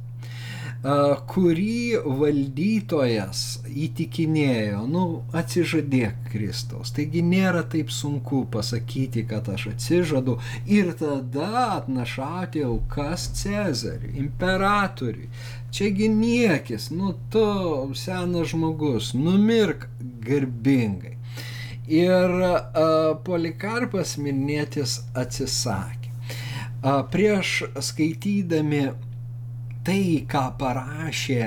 [0.82, 5.02] kurį valdytojas įtikinėjo, nu,
[5.38, 6.90] atsižadėk Kristaus.
[6.96, 15.30] Taigi nėra taip sunku pasakyti, kad aš atsižadu ir tada atnašauti aukas Cezariui, imperatoriui.
[15.70, 17.46] Čiagi niekis, nu tu
[17.94, 19.86] senas žmogus, numirk
[20.26, 21.14] garbingai.
[21.86, 26.10] Ir a, Polikarpas Mirnėtis atsisakė.
[26.82, 28.88] A, prieš skaitydami
[29.86, 31.40] tai, ką parašė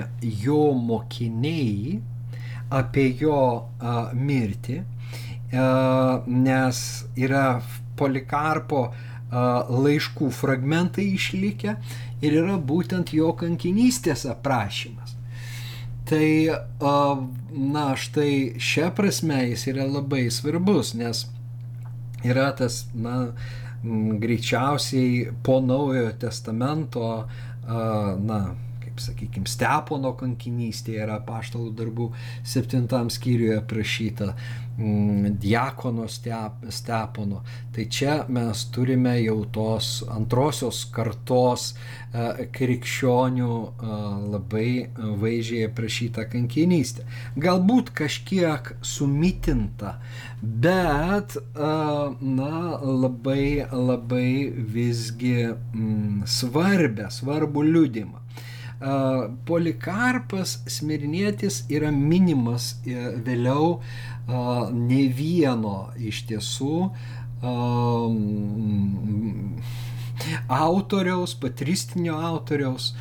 [0.43, 1.99] jo mokiniai
[2.75, 3.39] apie jo
[3.79, 5.67] a, mirtį, a,
[6.27, 6.79] nes
[7.15, 7.47] yra
[7.95, 8.89] Polikarpo
[9.35, 11.75] laiškų fragmentai išlikę
[12.23, 15.15] ir yra būtent jo kankinystės aprašymas.
[16.05, 16.27] Tai,
[17.49, 21.25] na, štai šią prasme jis yra labai svarbus, nes
[22.23, 23.31] yra tas, na,
[24.21, 27.09] greičiausiai po naujojo testamento
[27.67, 28.55] na,
[28.95, 32.09] kaip sakykime, Stepono kankinystė yra paštalų darbų
[32.47, 34.33] septintam skyriuje aprašyta,
[34.77, 37.43] mm, Diakono Stepono.
[37.73, 41.73] Tai čia mes turime jau tos antrosios kartos
[42.55, 43.55] krikščionių
[44.31, 47.05] labai vaizdžiai aprašytą kankinystę.
[47.35, 49.99] Galbūt kažkiek sumitinta,
[50.41, 58.24] bet na, labai, labai visgi mm, svarbę, svarbų liūdimą.
[59.45, 63.79] Polikarpas Smirnietis yra minimas vėliau
[64.75, 66.89] ne vieno iš tiesų
[70.49, 72.93] autoriaus, patristinio autoriaus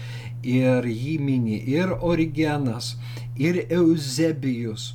[0.44, 2.96] ir jį mini ir Origenas,
[3.36, 4.94] ir Eusebijus.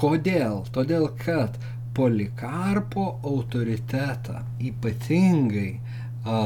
[0.00, 0.64] Kodėl?
[0.74, 1.56] Todėl, kad
[1.94, 5.80] Polikarpo autoritetą ypatingai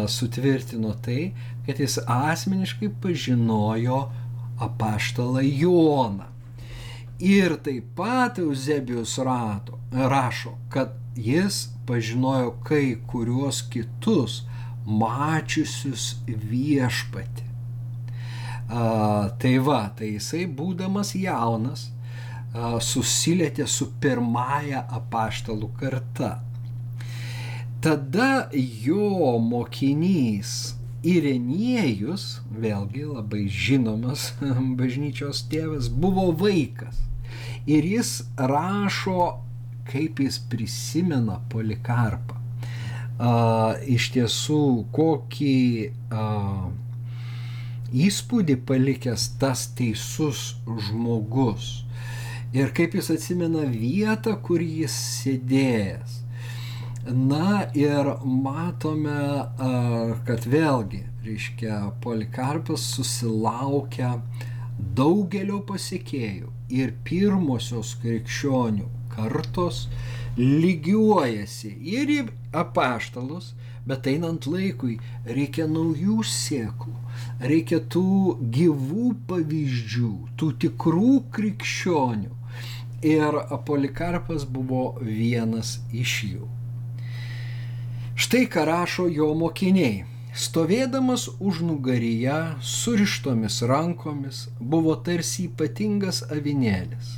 [0.08, 1.32] sutvirtino tai,
[1.66, 4.08] kad jis asmeniškai pažinojo
[4.58, 6.26] apaštalą Joną.
[7.18, 14.42] Ir taip pat Eusebijus rato, rašo, kad jis pažinojo kai kuriuos kitus
[14.86, 17.44] mačiusius viešpati.
[18.68, 26.36] A, tai va, tai jisai būdamas jaunas a, susilietė su pirmąja apaštalų karta.
[27.84, 30.74] Tada jo mokinys
[31.06, 34.32] Irenėjus, vėlgi labai žinomas
[34.80, 36.98] bažnyčios tėvas, buvo vaikas.
[37.70, 39.38] Ir jis rašo,
[39.88, 42.34] kaip jis prisimena Polikarpą
[43.18, 44.62] a, iš tiesų
[44.94, 45.56] kokį
[46.10, 46.24] a,
[48.08, 50.56] įspūdį palikęs tas teisus
[50.88, 51.70] žmogus
[52.56, 56.17] ir kaip jis atsimena vietą, kur jis sėdėjęs.
[57.09, 59.21] Na ir matome,
[60.29, 64.11] kad vėlgi, reiškia, Polikarpas susilaukia
[64.99, 69.87] daugelio pasiekėjų ir pirmosios krikščionių kartos
[70.37, 72.18] lygiuojasi ir į
[72.64, 73.55] apaštalus,
[73.88, 76.92] bet einant laikui reikia naujų sėklų,
[77.40, 82.37] reikia tų gyvų pavyzdžių, tų tikrų krikščionių.
[83.16, 86.58] Ir Polikarpas buvo vienas iš jų.
[88.18, 90.02] Štai ką rašo jo mokiniai.
[90.38, 97.16] Stovėdamas už nugaryje, surištomis rankomis, buvo tarsi ypatingas avinėlis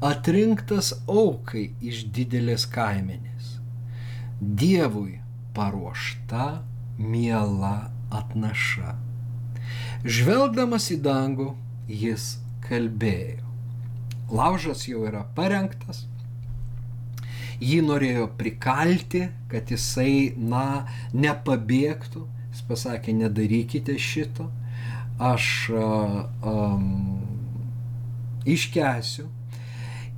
[0.00, 3.58] atrinktas aukai iš didelės kaimenės.
[4.40, 5.18] Dievui
[5.52, 6.62] paruošta
[6.96, 8.94] miela atnaša.
[10.00, 11.50] Žvelgdamas į dangų,
[11.84, 13.44] jis kalbėjo.
[14.32, 16.06] Laužas jau yra parengtas,
[17.60, 22.24] jį norėjo prikalti, kad jisai, na, nepabėgtų.
[22.50, 24.48] Jis pasakė, nedarykite šito,
[25.20, 27.20] aš um,
[28.48, 29.28] iškesiu,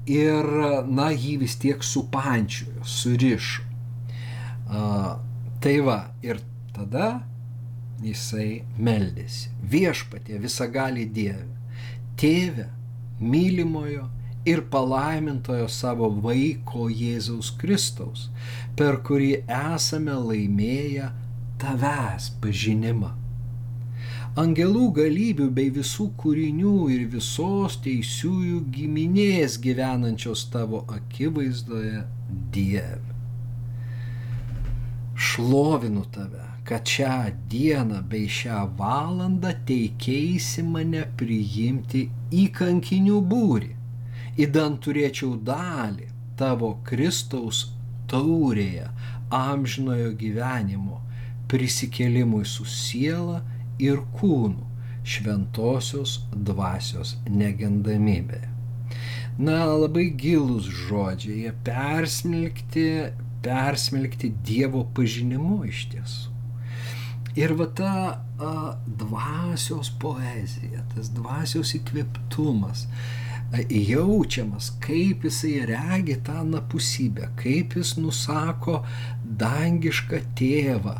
[0.08, 0.48] ir,
[0.88, 3.66] na, jį vis tiek supančiojo, surišo.
[4.72, 5.18] A,
[5.60, 6.40] tai va, ir
[6.72, 7.20] tada
[8.02, 9.50] jisai meldėsi.
[9.62, 11.44] Viešpatie visagali Dieve,
[12.18, 12.70] tėve,
[13.20, 14.08] mylimojo
[14.48, 18.28] ir palaimintojo savo vaiko Jėzaus Kristaus,
[18.76, 21.10] per kurį esame laimėję
[21.62, 23.12] tavęs pažinimą
[24.40, 32.04] angelų galybių bei visų kūrinių ir visos teisiųjų giminės gyvenančios tavo akivaizdoje
[32.54, 33.12] Dieve.
[35.12, 37.18] Šlovinu tave, kad šią
[37.52, 43.68] dieną bei šią valandą teikėsi mane priimti į kankinių būrį,
[44.40, 46.08] įdant turėčiau dalį
[46.40, 47.66] tavo Kristaus
[48.10, 48.88] taurėje
[49.32, 51.00] amžinojo gyvenimo
[51.52, 53.42] prisikėlimui su siela
[53.82, 54.68] ir kūnų
[55.04, 58.40] šventosios dvasios negendamybė.
[59.42, 62.86] Na, labai gilus žodžiai, jie persmelkti,
[63.44, 66.28] persmelkti Dievo pažinimu iš tiesų.
[67.40, 68.52] Ir va ta a,
[68.86, 73.21] dvasios poezija, tas dvasios įkvėptumas, a,
[73.68, 78.82] jaučiamas, kaip jisai regi tą napusybę, kaip jis nusako
[79.24, 80.96] dangišką tėvą,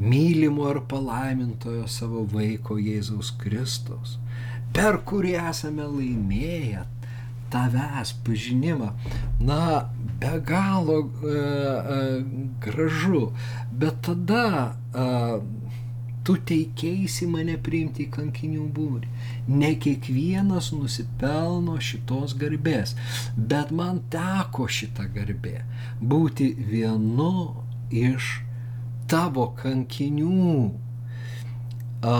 [0.00, 4.18] mylimo ir palaimintojo savo vaiko Jėzaus Kristaus,
[4.74, 6.84] per kurį esame laimėję
[7.54, 8.90] tavęs pažinimą.
[9.40, 9.88] Na,
[10.20, 12.24] be galo e, e,
[12.60, 13.30] gražu,
[13.72, 15.04] bet tada e,
[16.24, 19.10] tu teikėsi mane priimti į kankinių būrį.
[19.60, 22.94] Ne kiekvienas nusipelno šitos garbės,
[23.36, 25.60] bet man teko šitą garbę
[26.00, 27.34] būti vienu
[27.92, 28.30] iš
[29.10, 30.50] tavo kankinių
[32.04, 32.16] a,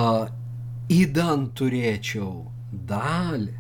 [0.92, 2.32] įdan turėčiau
[2.88, 3.55] dalį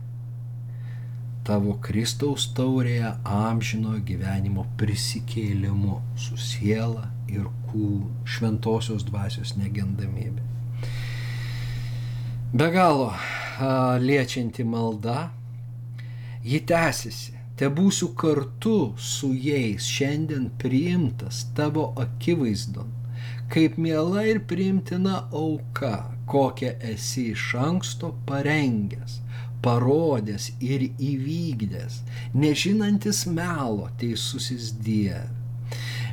[1.44, 10.42] tavo Kristaus taurėje amžino gyvenimo prisikėlimu su siela ir kūnu, šventosios dvasios negendamybė.
[12.54, 15.30] Be galo a, liečianti malda,
[16.46, 22.90] ji tęsiasi te būsiu kartu su jais šiandien priimtas tavo akivaizdon,
[23.50, 25.96] kaip miela ir priimtina auka,
[26.30, 29.20] kokią esi iš anksto parengęs,
[29.64, 32.02] parodęs ir įvykdęs,
[32.34, 35.30] nežinantis melo teisusis Dieve.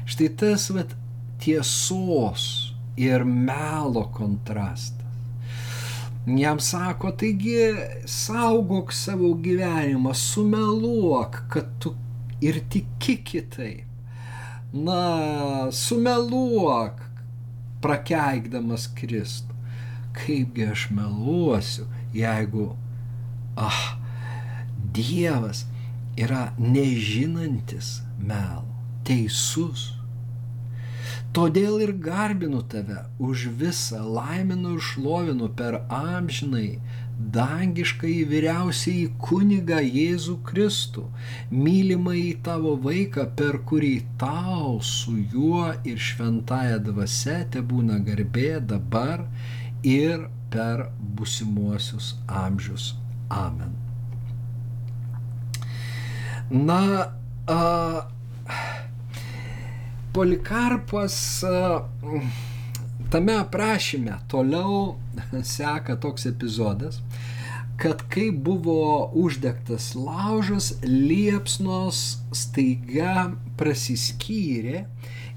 [0.09, 0.93] Štai tas vat,
[1.41, 4.97] tiesos ir melo kontrastas.
[6.25, 7.73] Jam sako, taigi
[8.05, 11.95] saugok savo gyvenimą, sumeluok, kad tu
[12.41, 13.87] ir tiki kitaip.
[14.71, 17.01] Na, sumeluok,
[17.81, 19.57] prakeikdamas Kristų.
[20.15, 22.69] Kaipgi aš meluosiu, jeigu,
[23.57, 23.97] ah,
[24.91, 25.65] Dievas
[26.19, 28.67] yra nežinantis melo,
[29.07, 30.00] teisus.
[31.31, 36.81] Todėl ir garbinu tave už visą, laiminu ir šlovinu per amžinai
[37.35, 41.05] dangiškai vyriausiai kunigą Jėzų Kristų,
[41.51, 48.59] mylimą į tavo vaiką, per kurį tau su juo ir šventąją dvasę te būna garbė
[48.73, 49.23] dabar
[49.87, 52.91] ir per busimuosius amžius.
[53.31, 53.77] Amen.
[56.51, 56.81] Na,
[57.47, 57.61] a,
[60.13, 61.43] Polikarpas
[63.11, 64.97] tame aprašyme toliau
[65.43, 66.99] seka toks epizodas,
[67.79, 72.01] kad kai buvo uždegtas laužas, liepsnos
[72.35, 74.83] staiga prasiskyrė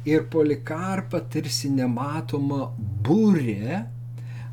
[0.05, 2.67] ir polikarpą tarsi nematoma
[3.07, 3.85] būrė,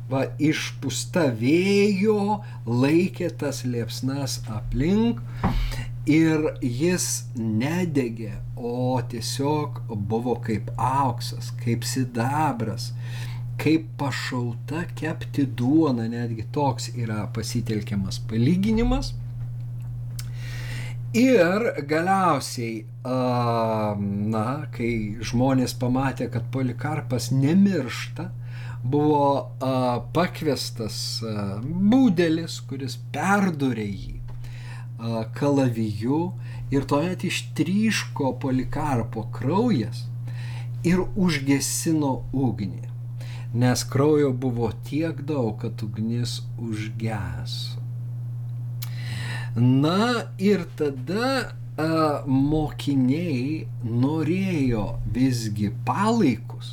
[0.08, 5.20] va, išpūsta vėjo laikė tas liepsnas aplink
[6.06, 12.92] ir jis nedegė, o tiesiog buvo kaip auksas, kaip sidabras
[13.62, 19.12] kaip pašauta kepti duoną, netgi toks yra pasitelkiamas palyginimas.
[21.12, 24.92] Ir galiausiai, na, kai
[25.30, 28.30] žmonės pamatė, kad polikarpas nemiršta,
[28.82, 29.52] buvo
[30.16, 30.96] pakviestas
[31.92, 34.21] būdelis, kuris perdurė jį
[35.34, 36.22] kalaviju
[36.70, 40.06] ir tuomet ištryško polikarpo kraujas
[40.86, 42.92] ir užgesino ugnį
[43.54, 47.80] nes kraujo buvo tiek daug, kad ugnis užgeso.
[49.54, 56.72] Na ir tada a, mokiniai norėjo visgi palaikus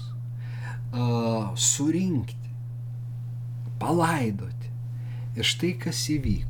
[0.93, 2.53] a, surinkti,
[3.80, 4.71] palaidoti.
[5.36, 6.49] Ir štai kas įvyko.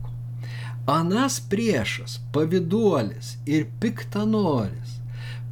[0.89, 4.95] Anas priešas, paviduolis ir piktanoris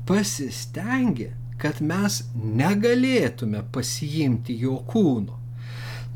[0.08, 5.38] pasistengė kad mes negalėtume pasiimti jo kūno,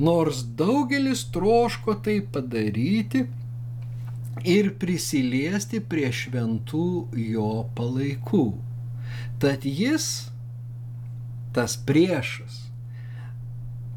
[0.01, 3.26] nors daugelis troško tai padaryti
[4.47, 6.89] ir prisiliesti prie šventų
[7.34, 8.45] jo palaikų.
[9.41, 10.07] Tad jis,
[11.55, 12.61] tas priešas,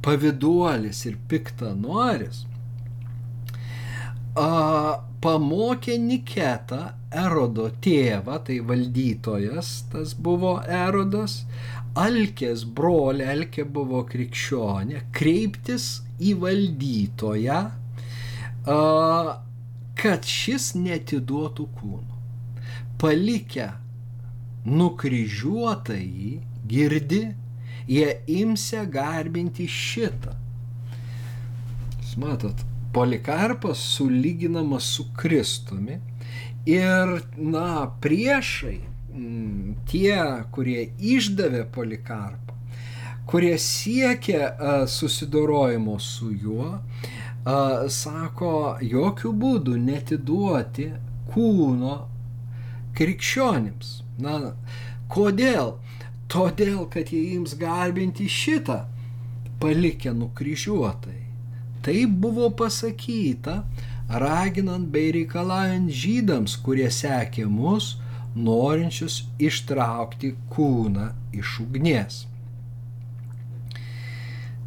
[0.04, 2.46] paviduolis ir piktanoris,
[4.34, 6.80] pamokė Niketą,
[7.14, 11.44] Erodo tėvą, tai valdytojas, tas buvo Erodas,
[11.94, 17.60] Alkės brolė, Alkė buvo krikščionė, kreiptis į valdytoją,
[20.02, 22.18] kad šis netiduotų kūnų.
[22.98, 23.70] Palikę
[24.66, 26.34] nukryžiuotąjį,
[26.66, 27.22] girdi,
[27.86, 28.10] jie
[28.40, 30.34] imsia garbinti šitą.
[32.00, 32.64] Jūs matot,
[32.94, 35.98] Polikarpas sulyginamas su Kristumi
[36.66, 38.78] ir, na, priešai,
[39.14, 40.16] m, tie,
[40.54, 42.54] kurie išdavė Polikarpą,
[43.26, 46.70] kurie siekia susidorojimo su juo,
[47.90, 50.88] sako, jokių būdų netiduoti
[51.34, 51.96] kūno
[52.96, 53.98] krikščionims.
[54.22, 54.54] Na,
[55.10, 55.74] kodėl?
[56.30, 58.84] Todėl, kad jie jiems garbinti šitą,
[59.60, 61.23] palikę nukryžiuotai.
[61.84, 63.58] Tai buvo pasakyta,
[64.08, 67.98] raginant bei reikalaujant žydams, kurie sekė mus,
[68.34, 72.22] norinčius ištraukti kūną iš ugnies.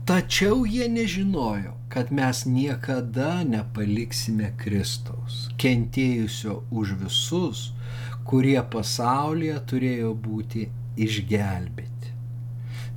[0.07, 7.65] Tačiau jie nežinojo, kad mes niekada nepaliksime Kristaus, kentėjusio už visus,
[8.29, 11.96] kurie pasaulyje turėjo būti išgelbėti.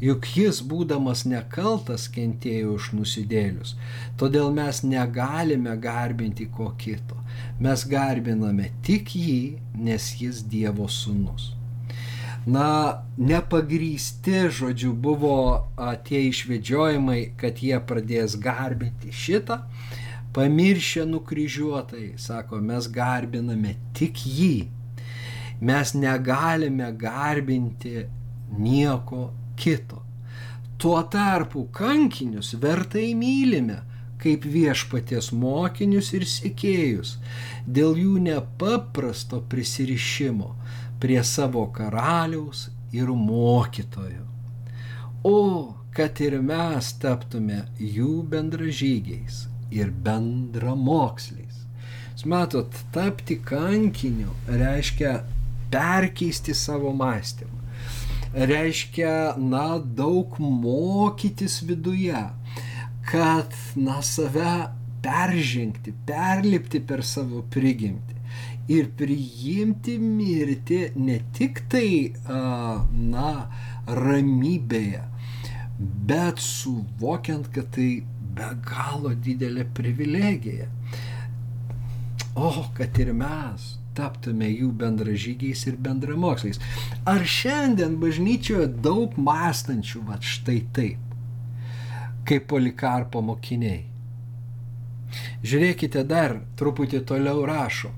[0.01, 3.75] Juk jis, būdamas nekaltas, kentėjo už nusidėlius.
[4.17, 7.19] Todėl mes negalime garbinti ko kito.
[7.61, 11.51] Mes garbiname tik jį, nes jis Dievo sūnus.
[12.49, 19.59] Na, nepagrysti, žodžiu, buvo a, tie išvedžiojimai, kad jie pradės garbinti šitą,
[20.33, 24.71] pamiršę nukryžiuotai, sako, mes garbiname tik jį.
[25.61, 28.07] Mes negalime garbinti
[28.57, 29.29] nieko
[29.61, 30.03] kito.
[30.81, 33.83] Tuo tarpu kankinius vertai mylime
[34.21, 37.15] kaip viešpaties mokinius ir sėkėjus
[37.79, 40.51] dėl jų nepaprasto prisirišimo
[41.01, 44.27] prie savo karaliaus ir mokytojo.
[45.25, 45.41] O
[45.97, 51.65] kad ir mes taptume jų bendražygiais ir bendramoksliais.
[52.15, 55.21] Jūs matot, tapti kankiniu reiškia
[55.73, 57.60] perkeisti savo mąstymą.
[58.35, 62.21] Reiškia, na, daug mokytis viduje,
[63.11, 64.71] kad, na, save
[65.03, 68.21] peržengti, perlipti per savo prigimtį
[68.71, 73.33] ir priimti mirtį ne tik tai, na,
[73.99, 75.03] ramybėje,
[76.07, 77.91] bet suvokiant, kad tai
[78.37, 80.71] be galo didelė privilegija.
[82.39, 86.61] O, kad ir mes taptume jų bendražygiais ir bendramoksliais.
[87.13, 91.15] Ar šiandien bažnyčioje daug mąstančių, va štai taip,
[92.29, 93.87] kaip polikarpo mokiniai?
[95.43, 97.91] Žiūrėkite dar truputį toliau rašo.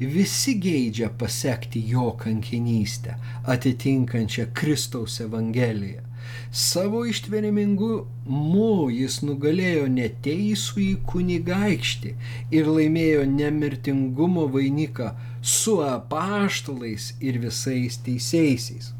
[0.00, 3.16] Visi geidžia pasiekti jo kankinystę,
[3.54, 6.06] atitinkančią Kristaus Evangeliją.
[6.52, 12.12] Savo ištverimingumu jis nugalėjo neteisų į kunigaikštį
[12.58, 15.10] ir laimėjo nemirtingumo vainiką
[15.42, 18.92] su apaštalais ir visais teisėsiais.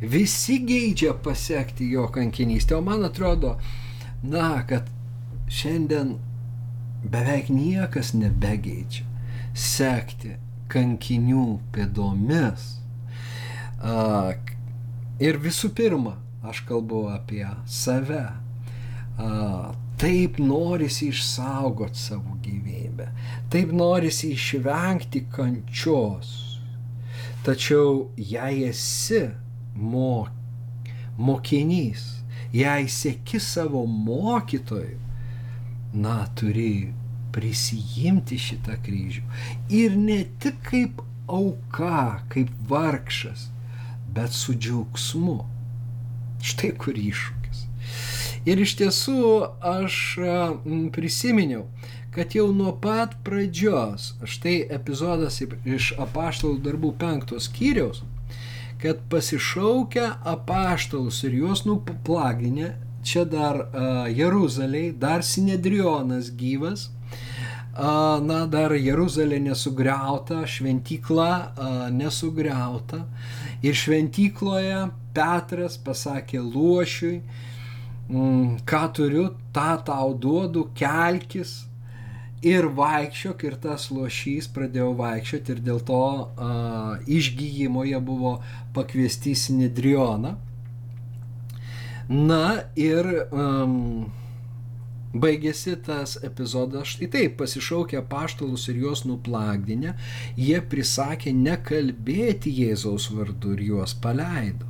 [0.00, 3.56] Visi geidžia pasiekti jo kankinystę, o man atrodo,
[4.22, 4.86] na, kad
[5.50, 6.16] šiandien
[7.02, 9.06] beveik niekas nebegeidžia
[9.58, 10.36] sekti
[10.70, 12.68] kankinių pėdomis.
[15.18, 16.14] Ir visų pirma,
[16.46, 18.26] aš kalbu apie save.
[19.98, 23.08] Taip norisi išsaugoti savo gyvybę,
[23.50, 26.30] taip norisi išvengti kančios.
[27.42, 29.24] Tačiau jei esi
[29.74, 30.30] mok,
[31.18, 32.04] mokinys,
[32.54, 34.98] jei sėki savo mokytoju,
[35.98, 36.92] na, turi
[37.34, 39.24] prisijimti šitą kryžių.
[39.80, 43.48] Ir ne tik kaip auka, kaip vargšas,
[44.14, 45.40] bet su džiaugsmu.
[46.38, 47.37] Štai kur iššūkis.
[48.46, 49.22] Ir iš tiesų
[49.64, 50.18] aš
[50.94, 51.64] prisiminiau,
[52.14, 58.02] kad jau nuo pat pradžios, štai epizodas iš apaštalų darbų penktos skyriaus,
[58.82, 60.04] kad pasišaukę
[60.36, 69.38] apaštalus ir juos nuplaginę čia dar uh, Jeruzaliai, dar Sinedrionas gyvas, uh, na, dar Jeruzalė
[69.42, 73.04] nesugriauta, šventykla uh, nesugriauta.
[73.62, 77.22] Ir šventykloje Petras pasakė Luošiui,
[78.08, 81.68] mm, ką turiu, tą tau duodu, kelkis
[82.46, 88.38] ir vaikščiok ir tas lošys pradėjo vaikščioti ir dėl to uh, išgyjimo jie buvo
[88.76, 90.36] pakviesti į Sinedrioną.
[92.08, 92.44] Na
[92.78, 94.06] ir um,
[95.12, 99.94] baigėsi tas epizodas štai taip, pasišaukė paštalus ir juos nuplagdinę,
[100.36, 104.67] jie prisakė nekalbėti Jėzaus vardu ir juos paleido.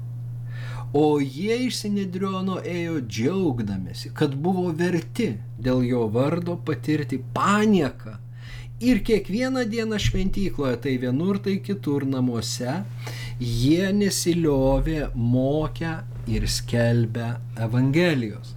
[0.96, 8.16] O jie iš Sinedriono ėjo džiaugdamėsi, kad buvo verti dėl jo vardo patirti panieką.
[8.80, 12.84] Ir kiekvieną dieną šventykloje, tai vienur, tai kitur namuose,
[13.40, 15.96] jie nesiliovė mokę
[16.30, 18.54] ir skelbia Evangelijos.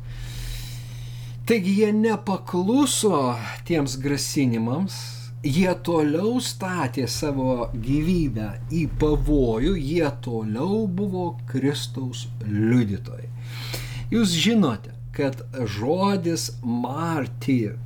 [1.50, 3.34] Taigi jie nepakluso
[3.68, 13.30] tiems grasinimams, jie toliau statė savo gyvybę į pavojų, jie toliau buvo Kristaus liudytojai.
[14.12, 17.78] Jūs žinote, kad žodis martyr,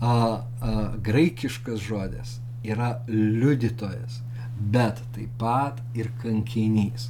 [0.00, 0.74] a, a,
[1.04, 4.22] graikiškas žodis, yra liudytojas,
[4.58, 7.08] bet taip pat ir kankinys.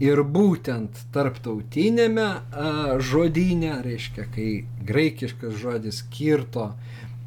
[0.00, 2.26] Ir būtent tarptautinėme
[3.04, 4.50] žodynė, reiškia, kai
[4.88, 6.70] graikiškas žodis kirto,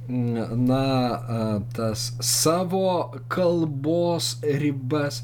[0.09, 5.23] na, tas savo kalbos ribas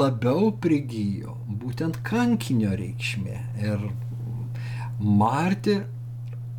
[0.00, 3.38] labiau prigijo būtent kankinio reikšmė.
[3.64, 3.88] Ir
[5.00, 5.80] Marti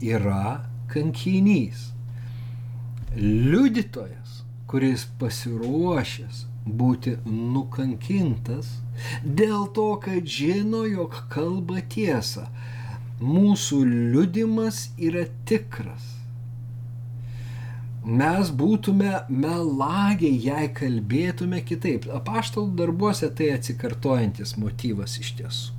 [0.03, 1.91] yra kankinys,
[3.15, 8.75] liudytojas, kuris pasiruošęs būti nukankintas
[9.23, 12.47] dėl to, kad žino, jog kalba tiesą.
[13.17, 13.81] Mūsų
[14.13, 16.16] liudimas yra tikras.
[18.07, 22.05] Mes būtume melagiai, jei kalbėtume kitaip.
[22.07, 25.73] Apaštalų darbuose tai atsikartojantis motyvas iš tiesų.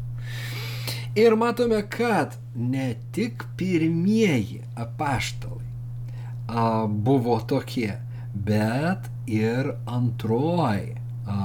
[1.16, 7.94] Ir matome, kad ne tik pirmieji apaštalai a, buvo tokie,
[8.34, 11.40] bet ir antroji, a,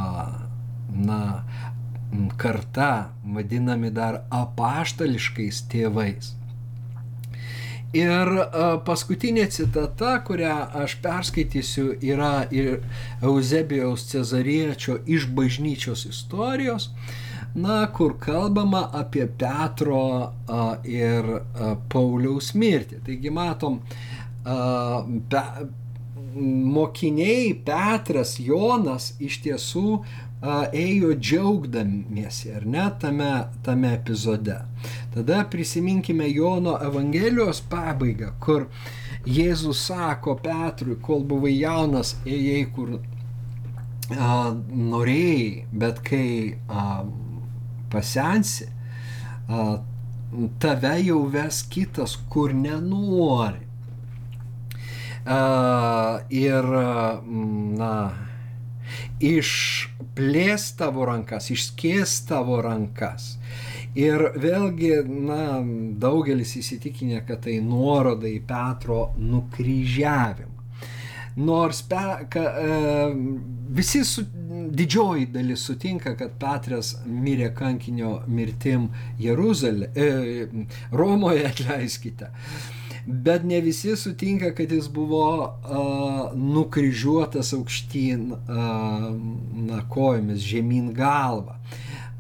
[0.92, 1.24] na,
[2.38, 2.92] karta,
[3.24, 6.36] vadinami dar apaštališkais tėvais.
[7.94, 8.30] Ir
[8.88, 12.80] paskutinė citata, kurią aš perskaitysiu, yra ir
[13.22, 16.90] Eusebijaus Cezariečio iš bažnyčios istorijos,
[17.54, 20.34] na, kur kalbama apie Petro
[20.90, 21.30] ir
[21.94, 23.04] Pauliaus mirtį.
[23.06, 23.78] Taigi matom,
[25.30, 25.46] pe,
[26.34, 30.00] mokiniai Petras, Jonas iš tiesų
[30.44, 33.32] ėjo džiaugdamiesi, ar ne, tame,
[33.64, 34.58] tame epizode.
[35.14, 38.68] Tada prisiminkime Jono Evangelijos pabaigą, kur
[39.24, 46.28] Jėzus sako Petrui, kol buvai jaunas, ėjai kur a, norėjai, bet kai
[46.68, 47.06] a,
[47.94, 48.68] pasensi,
[49.48, 49.80] a,
[50.60, 53.64] tave jau ves kitas, kur nenori.
[55.24, 55.40] A,
[56.28, 56.68] ir,
[57.80, 57.94] na,
[59.22, 63.36] išplės tavo rankas, išskės tavo rankas.
[63.94, 65.62] Ir vėlgi, na,
[66.02, 70.50] daugelis įsitikinę, kad tai nuoroda į Petro nukryžiavimą.
[71.36, 73.14] Nors pe, ka, e,
[73.74, 74.22] visi su,
[74.70, 78.90] didžioji dalis sutinka, kad Petras mirė kankinio mirtim
[79.22, 82.30] Jeruzalė, e, Romoje, atleiskite.
[83.06, 88.38] Bet ne visi sutinka, kad jis buvo uh, nukryžiuotas aukštyn uh,
[89.68, 91.58] na, kojomis, žemyn galva.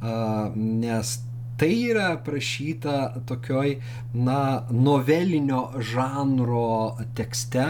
[0.03, 1.19] Uh, nes
[1.57, 3.77] tai yra aprašyta tokioj,
[4.13, 7.69] na, novelinio žanro tekste.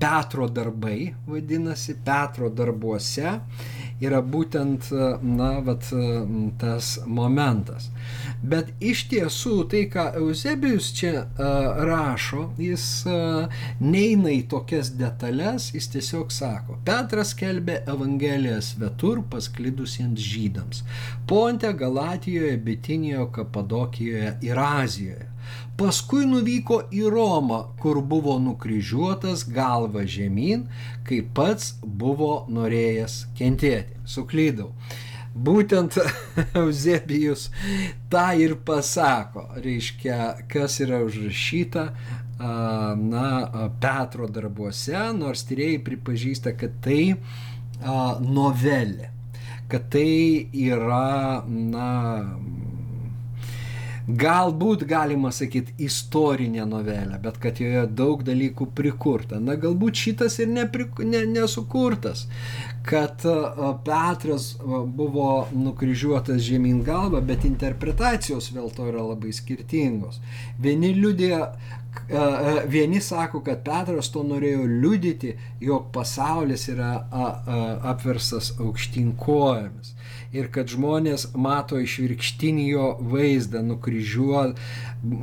[0.00, 3.34] Petro darbai vadinasi, Petro darbuose
[4.02, 4.88] yra būtent,
[5.22, 5.88] na, vat,
[6.60, 7.88] tas momentas.
[8.42, 13.46] Bet iš tiesų tai, ką Eusebijus čia uh, rašo, jis uh,
[13.80, 20.82] neina į tokias detalės, jis tiesiog sako, Petras kelbė Evangeliją svetur pasklidusiems žydams-
[21.28, 25.31] Ponte, Galatijoje, Bitinijoje, Kapadokijoje ir Azijoje.
[25.78, 30.66] Paskui nuvyko į Romą, kur buvo nukryžiuotas galva žemyn,
[31.08, 33.96] kai pats buvo norėjęs kentėti.
[34.04, 34.72] Suklydau.
[35.32, 35.96] Būtent
[36.60, 37.46] Eusebijus
[38.12, 40.18] tą ir pasako, reiškia,
[40.52, 41.86] kas yra užrašyta
[42.42, 47.14] na, Petro darbuose, nors tyrėjai pripažįsta, kad tai
[48.20, 49.08] novelė,
[49.72, 51.88] kad tai yra, na,
[54.08, 59.38] galbūt galima sakyti istorinė novelė, bet kad joje daug dalykų prikurta.
[59.40, 62.26] Na galbūt šitas ir neprik, ne, nesukurtas,
[62.86, 63.22] kad
[63.86, 70.18] Petras buvo nukryžiuotas žemyn galva, bet interpretacijos vėl to yra labai skirtingos.
[70.58, 71.36] Vieni liudė,
[72.72, 76.96] vieni sako, kad Petras to norėjo liudyti, jog pasaulis yra
[77.92, 79.94] apversas aukštyn kojomis
[80.32, 84.44] ir kad žmonės mato išvirkštinį jo vaizdą, nukryžiuo,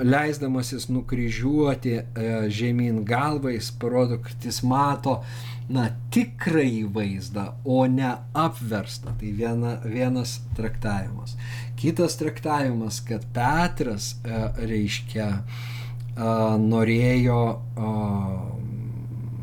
[0.06, 2.04] leisdamasis nukryžiuoti e,
[2.54, 5.20] žemyn galvą, jis parodo, kad jis mato
[5.70, 9.16] na, tikrąjį vaizdą, o ne apverstą.
[9.20, 11.36] Tai viena, vienas traktavimas.
[11.80, 15.42] Kitas traktavimas, kad Petras e, reiškia e,
[16.70, 17.44] norėjo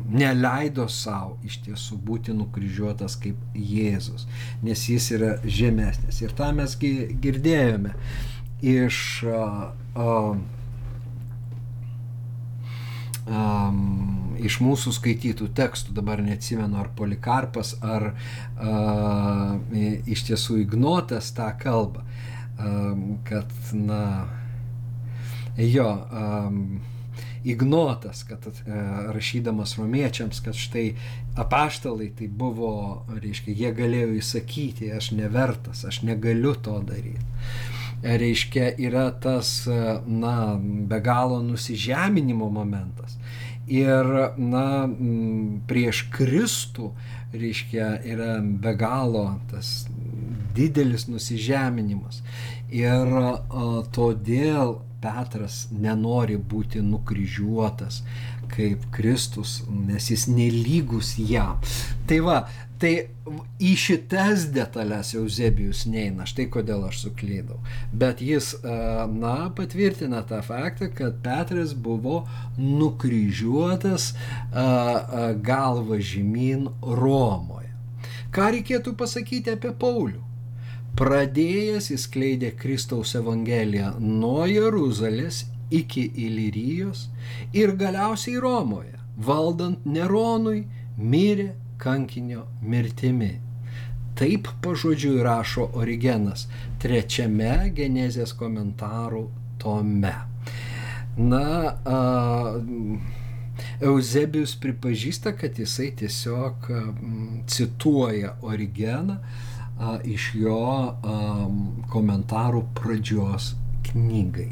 [0.07, 4.27] neleido savo iš tiesų būti nukryžiuotas kaip Jėzus,
[4.63, 6.21] nes jis yra žemesnis.
[6.23, 7.95] Ir tą mes girdėjome
[8.63, 10.37] iš uh, uh,
[13.27, 19.57] um, iš mūsų skaitytų tekstų, dabar neatsimenu, ar Polikarpas, ar uh,
[20.07, 22.05] iš tiesų Ignotas tą kalbą,
[22.57, 24.27] um, kad, na,
[25.57, 26.79] jo, um,
[27.47, 28.51] Ignotas, kad e,
[29.15, 30.89] rašydamas romiečiams, kad štai
[31.39, 32.71] apaštalai tai buvo,
[33.21, 37.23] reiškia, jie galėjo įsakyti, aš nevertas, aš negaliu to daryti.
[38.03, 39.77] E, reiškia, yra tas, e,
[40.07, 43.15] na, be galo nusižeminimo momentas.
[43.67, 44.07] Ir,
[44.39, 44.87] na,
[45.67, 46.91] prieš Kristų,
[47.35, 49.87] reiškia, yra be galo tas
[50.55, 52.21] didelis nusižeminimas.
[52.73, 58.01] Ir o, todėl Petras nenori būti nukryžiuotas
[58.51, 61.59] kaip Kristus, nes jis nelygus jam.
[62.07, 62.37] Tai va,
[62.79, 62.93] tai
[63.59, 67.59] į šitas detalės Eusebijus neina, štai kodėl aš suklydau.
[67.91, 72.21] Bet jis, na, patvirtina tą faktą, kad Petras buvo
[72.57, 74.13] nukryžiuotas
[75.43, 77.73] galva žemyn Romoje.
[78.31, 80.23] Ką reikėtų pasakyti apie Paulių?
[80.97, 87.07] Pradėjęs įskleidė Kristaus Evangeliją nuo Jeruzalės iki Ilirijos
[87.53, 90.63] ir galiausiai Romoje, valdant Neronui,
[90.97, 93.35] mirė kankinio mirtimi.
[94.17, 96.47] Taip pažodžiui rašo Origenas
[96.81, 99.27] trečiame genezės komentarų
[99.61, 100.15] tome.
[101.17, 101.43] Na,
[101.85, 101.99] a,
[103.81, 106.81] Eusebijus pripažįsta, kad jisai tiesiog a,
[107.53, 109.19] cituoja Origeną
[109.79, 111.17] a, iš jo a,
[111.91, 113.53] komentarų pradžios
[113.89, 114.51] knygai.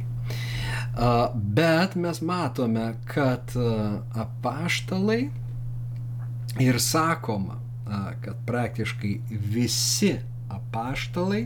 [0.96, 5.26] A, bet mes matome, kad a, apaštalai
[6.64, 7.60] ir sakoma,
[8.22, 10.16] kad praktiškai visi
[10.50, 11.44] apaštalai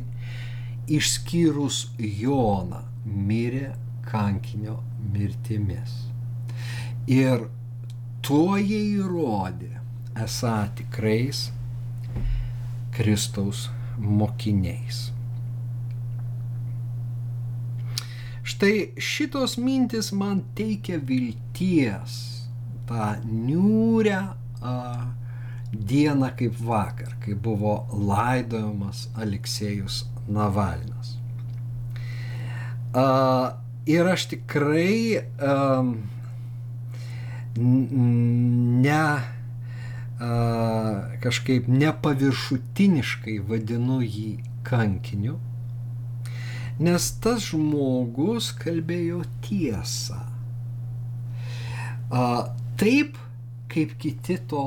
[0.90, 3.74] išskyrus Joną mirė
[4.10, 4.80] kankinio
[5.14, 5.96] mirtimis.
[7.10, 7.48] Ir
[8.26, 9.74] tuo jie įrodė
[10.24, 11.48] esą tikrais
[13.00, 15.14] Kristaus mokiniais.
[18.44, 22.18] Štai šitos mintis man teikia vilties
[22.90, 24.74] tą niūrę a,
[25.72, 31.16] dieną kaip vakar, kai buvo laidojamas Aleksėjus Navalnas.
[32.90, 33.54] Uh,
[33.88, 35.96] ir aš tikrai um,
[37.56, 39.04] ne
[40.20, 45.38] kažkaip nepaviršutiniškai vadinu jį kankiniu,
[46.80, 50.20] nes tas žmogus kalbėjo tiesą.
[52.80, 53.18] Taip,
[53.72, 54.66] kaip kiti to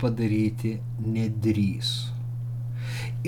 [0.00, 1.90] padaryti nedrįs.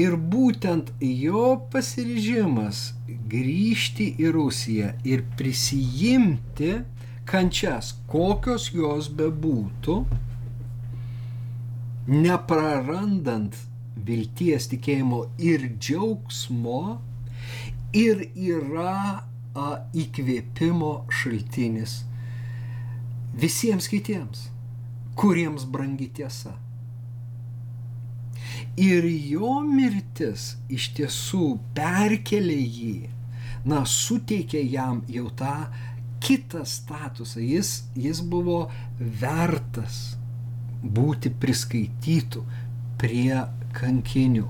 [0.01, 2.95] Ir būtent jo pasiryžimas
[3.31, 6.73] grįžti į Rusiją ir prisijimti
[7.29, 9.99] kančias, kokios jos bebūtų,
[12.11, 13.57] neprarandant
[14.07, 17.01] vilties, tikėjimo ir džiaugsmo,
[17.97, 18.95] ir yra
[19.55, 22.01] a, įkvėpimo šaltinis
[23.41, 24.49] visiems kitiems
[25.21, 26.55] kuriems brangi tiesa.
[28.81, 31.47] Ir jo mirtis iš tiesų
[31.77, 32.95] perkelė jį,
[33.69, 35.57] na, suteikė jam jau tą
[36.25, 37.43] kitą statusą.
[37.45, 38.63] Jis, jis buvo
[38.99, 40.01] vertas
[40.83, 42.45] būti priskaitytų
[43.01, 43.45] prie
[43.77, 44.47] kankinių.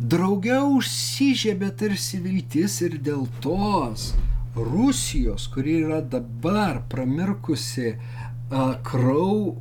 [0.00, 4.12] Draugiau užsižiebė tarsi viltis ir dėl tos
[4.56, 9.56] Rusijos, kuri yra dabar pramirkusi a, krau,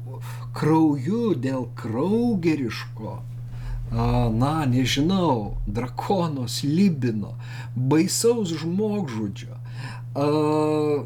[0.56, 3.20] krauju dėl kraugeriško,
[3.92, 7.34] na, nežinau, drakono slibino,
[7.76, 9.58] baisaus žmogžudžio,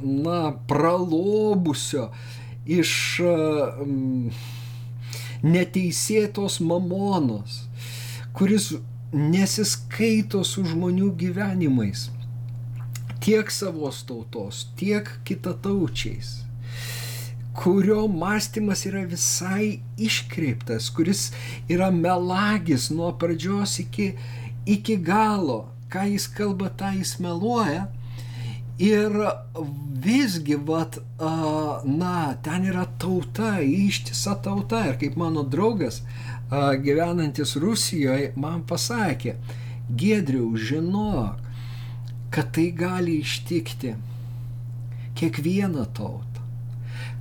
[0.04, 2.10] na, pralobusio
[2.66, 3.22] iš
[5.44, 7.64] neteisėtos mamonos,
[8.34, 8.72] kuris
[9.14, 12.08] nesiskaito su žmonių gyvenimais,
[13.24, 16.44] tiek savos tautos, tiek kitataučiais
[17.54, 21.32] kurio mąstymas yra visai iškreiptas, kuris
[21.70, 24.14] yra melagis nuo pradžios iki,
[24.66, 25.68] iki galo.
[25.94, 27.86] Ką jis kalba, tą jis meluoja.
[28.82, 29.14] Ir
[30.02, 30.98] visgi, vat,
[31.86, 34.84] na, ten yra tauta, ištisa tauta.
[34.89, 36.02] Ir kaip mano draugas,
[36.84, 39.38] gyvenantis Rusijoje, man pasakė,
[39.89, 41.41] Gedriau, žinok,
[42.34, 43.96] kad tai gali ištikti
[45.20, 46.34] kiekvieną tautą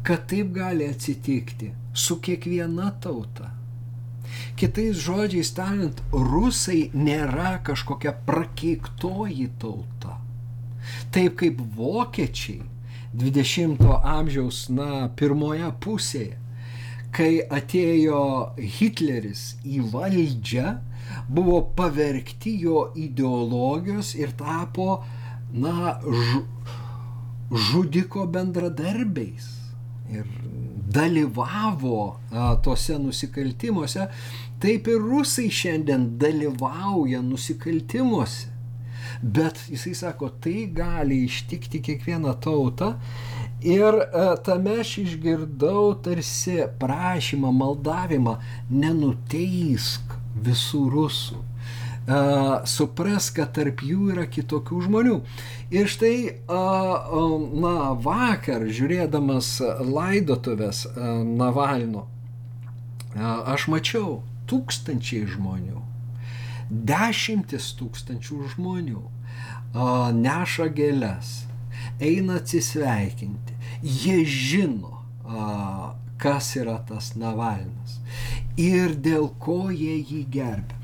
[0.02, 3.50] kad taip gali atsitikti su kiekviena tauta.
[4.56, 10.16] Kitais žodžiais tariant, rusai nėra kažkokia prakeiktoji tauta.
[11.14, 12.62] Taip kaip vokiečiai
[13.16, 16.38] 20-ojo amžiaus, na, pirmoje pusėje,
[17.12, 18.22] kai atėjo
[18.56, 20.76] Hitleris į valdžią,
[21.28, 25.02] buvo pavergti jo ideologijos ir tapo,
[25.52, 26.44] na, ž,
[27.52, 29.50] žudiko bendradarbiais
[30.12, 30.24] ir
[30.92, 31.98] dalyvavo
[32.32, 34.08] a, tose nusikaltimuose,
[34.60, 38.51] taip ir rusai šiandien dalyvauja nusikaltimuose.
[39.22, 42.94] Bet jisai sako, tai gali ištikti kiekvieną tautą.
[43.62, 48.36] Ir a, tame aš išgirdau tarsi prašymą, maldavimą,
[48.70, 51.42] nenuteisk visų rusų
[52.66, 55.20] supras, kad tarp jų yra kitokių žmonių.
[55.70, 56.16] Ir štai,
[56.48, 62.08] na, vakar, žiūrėdamas laidotuvės Navalno,
[63.14, 65.81] aš mačiau tūkstančiai žmonių,
[66.72, 69.02] dešimtis tūkstančių žmonių
[70.16, 71.32] neša gėlės,
[72.00, 73.56] eina atsisveikinti.
[73.82, 75.00] Jie žino,
[76.22, 77.98] kas yra tas Navalnas
[78.60, 80.76] ir dėl ko jie jį gerbia.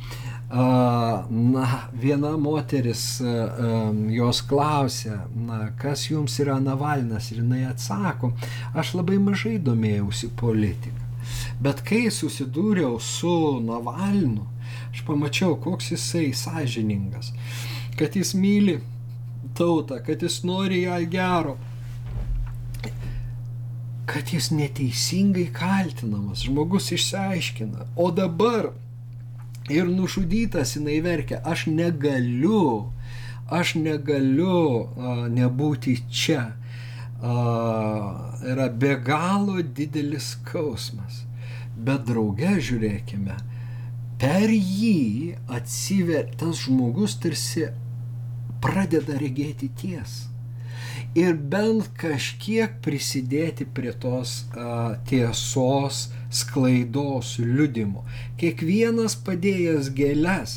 [0.49, 8.33] Na, viena moteris jos klausė, na, kas jums yra Navalnas ir jinai atsako,
[8.73, 11.08] aš labai mažai domėjausi politiką.
[11.61, 14.47] Bet kai susidūriau su Navalnu,
[14.93, 17.33] aš pamačiau, koks jisai sąžiningas,
[17.99, 18.79] kad jis myli
[19.59, 21.57] tautą, kad jis nori ją gero,
[24.09, 28.71] kad jis neteisingai kaltinamas, žmogus išsiaiškina, o dabar
[29.69, 32.89] ir nužudytas jinai verkia, aš negaliu,
[33.51, 34.63] aš negaliu
[34.97, 36.53] a, nebūti čia.
[37.23, 41.25] Yra be galo didelis skausmas.
[41.79, 43.37] Bet drauge žiūrėkime,
[44.19, 47.69] per jį atsiver, tas žmogus tarsi
[48.63, 50.39] pradeda regėti tiesą
[51.17, 58.05] ir bent kažkiek prisidėti prie tos a, tiesos sklaidos liudimo.
[58.41, 60.57] Kiekvienas padėjęs gėlės,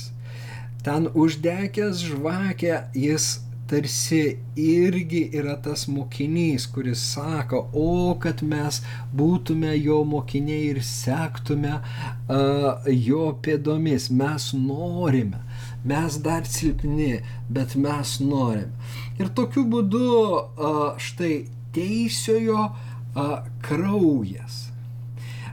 [0.85, 3.37] ten uždegęs žvakę, jis
[3.71, 8.81] tarsi irgi yra tas mokinys, kuris sako, o kad mes
[9.15, 15.39] būtume jo mokiniai ir sektume uh, jo pėdomis, mes norime,
[15.87, 18.91] mes dar silpni, bet mes norime.
[19.21, 21.33] Ir tokiu būdu uh, štai
[21.71, 24.70] teisiojo uh, kraujas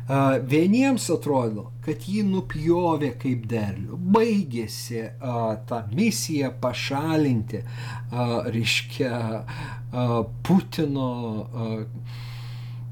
[0.09, 5.34] Vieniems atrodo, kad jį nupjovė kaip derlių, baigėsi a,
[5.68, 10.06] ta misija pašalinti, a, reiškia, a,
[10.48, 11.11] Putino
[11.44, 11.68] a,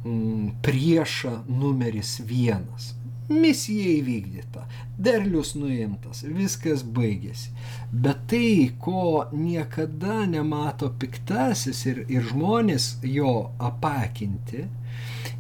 [0.05, 2.93] m, priešą numeris vienas.
[3.33, 4.67] Misija įvykdyta,
[5.01, 7.49] derlius nuimtas, viskas baigėsi.
[7.91, 14.69] Bet tai, ko niekada nemato piktasis ir, ir žmonės jo apakinti,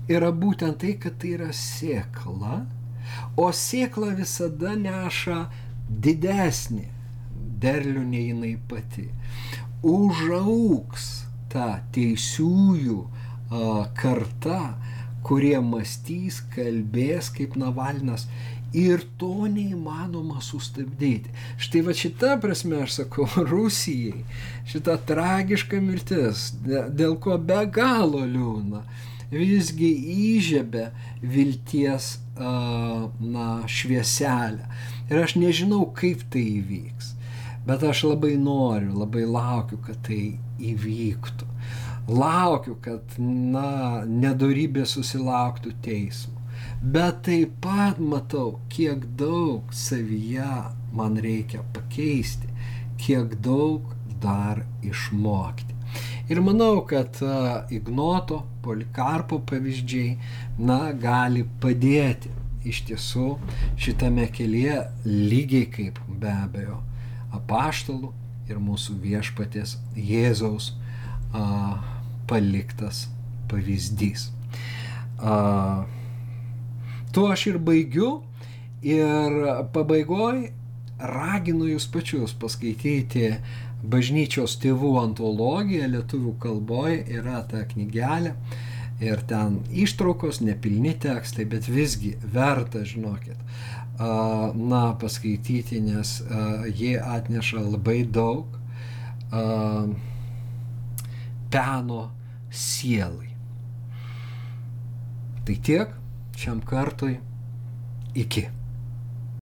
[0.08, 2.64] yra būtent tai, kad tai yra sėkla,
[3.38, 5.46] o sėkla visada neša
[5.88, 6.86] didesnį
[7.62, 9.08] derlių nei jinai pati.
[9.86, 11.06] Užauks
[11.52, 12.98] ta teisiųjų
[13.98, 14.60] karta,
[15.26, 18.26] kurie mąstys, kalbės kaip Navalnas
[18.76, 21.32] ir to neįmanoma sustabdyti.
[21.62, 24.22] Štai va šita prasme aš sakau Rusijai,
[24.70, 28.84] šita tragiška mirtis, dėl ko be galo liūna
[29.30, 29.90] visgi
[30.36, 30.90] įžiebė
[31.22, 34.68] vilties na, švieselę.
[35.10, 37.12] Ir aš nežinau, kaip tai įvyks,
[37.66, 41.48] bet aš labai noriu, labai laukiu, kad tai įvyktų.
[42.06, 46.36] Laukiu, kad, na, nedorybė susilauktų teismo.
[46.82, 50.50] Bet taip pat matau, kiek daug savyje
[50.94, 52.48] man reikia pakeisti,
[53.00, 53.90] kiek daug
[54.22, 55.74] dar išmokti.
[56.30, 57.18] Ir manau, kad
[57.70, 60.16] Ignoto, Polikarpo pavyzdžiai,
[60.58, 62.32] na, gali padėti
[62.66, 63.26] iš tiesų
[63.78, 66.80] šitame kelyje lygiai kaip be abejo
[67.36, 68.10] apaštalų
[68.50, 70.72] ir mūsų viešpatės Jėzaus
[71.34, 71.44] a,
[72.30, 73.06] paliktas
[73.50, 74.30] pavyzdys.
[75.18, 75.86] A,
[77.14, 78.10] tuo aš ir baigiu
[78.86, 79.38] ir
[79.74, 80.48] pabaigoj
[80.96, 83.34] raginu jūs pačius paskaityti
[83.92, 88.34] bažnyčios tėvų antologija lietuvių kalboje yra ta knygelė
[89.00, 93.36] ir ten ištraukos, nepilni tekstai, bet visgi verta, žinokit,
[93.98, 96.18] na, paskaityti, nes
[96.72, 98.56] jie atneša labai daug
[101.52, 102.02] peno
[102.50, 103.32] sielai.
[105.46, 105.92] Tai tiek
[106.36, 107.18] šiam kartui
[108.18, 108.48] iki.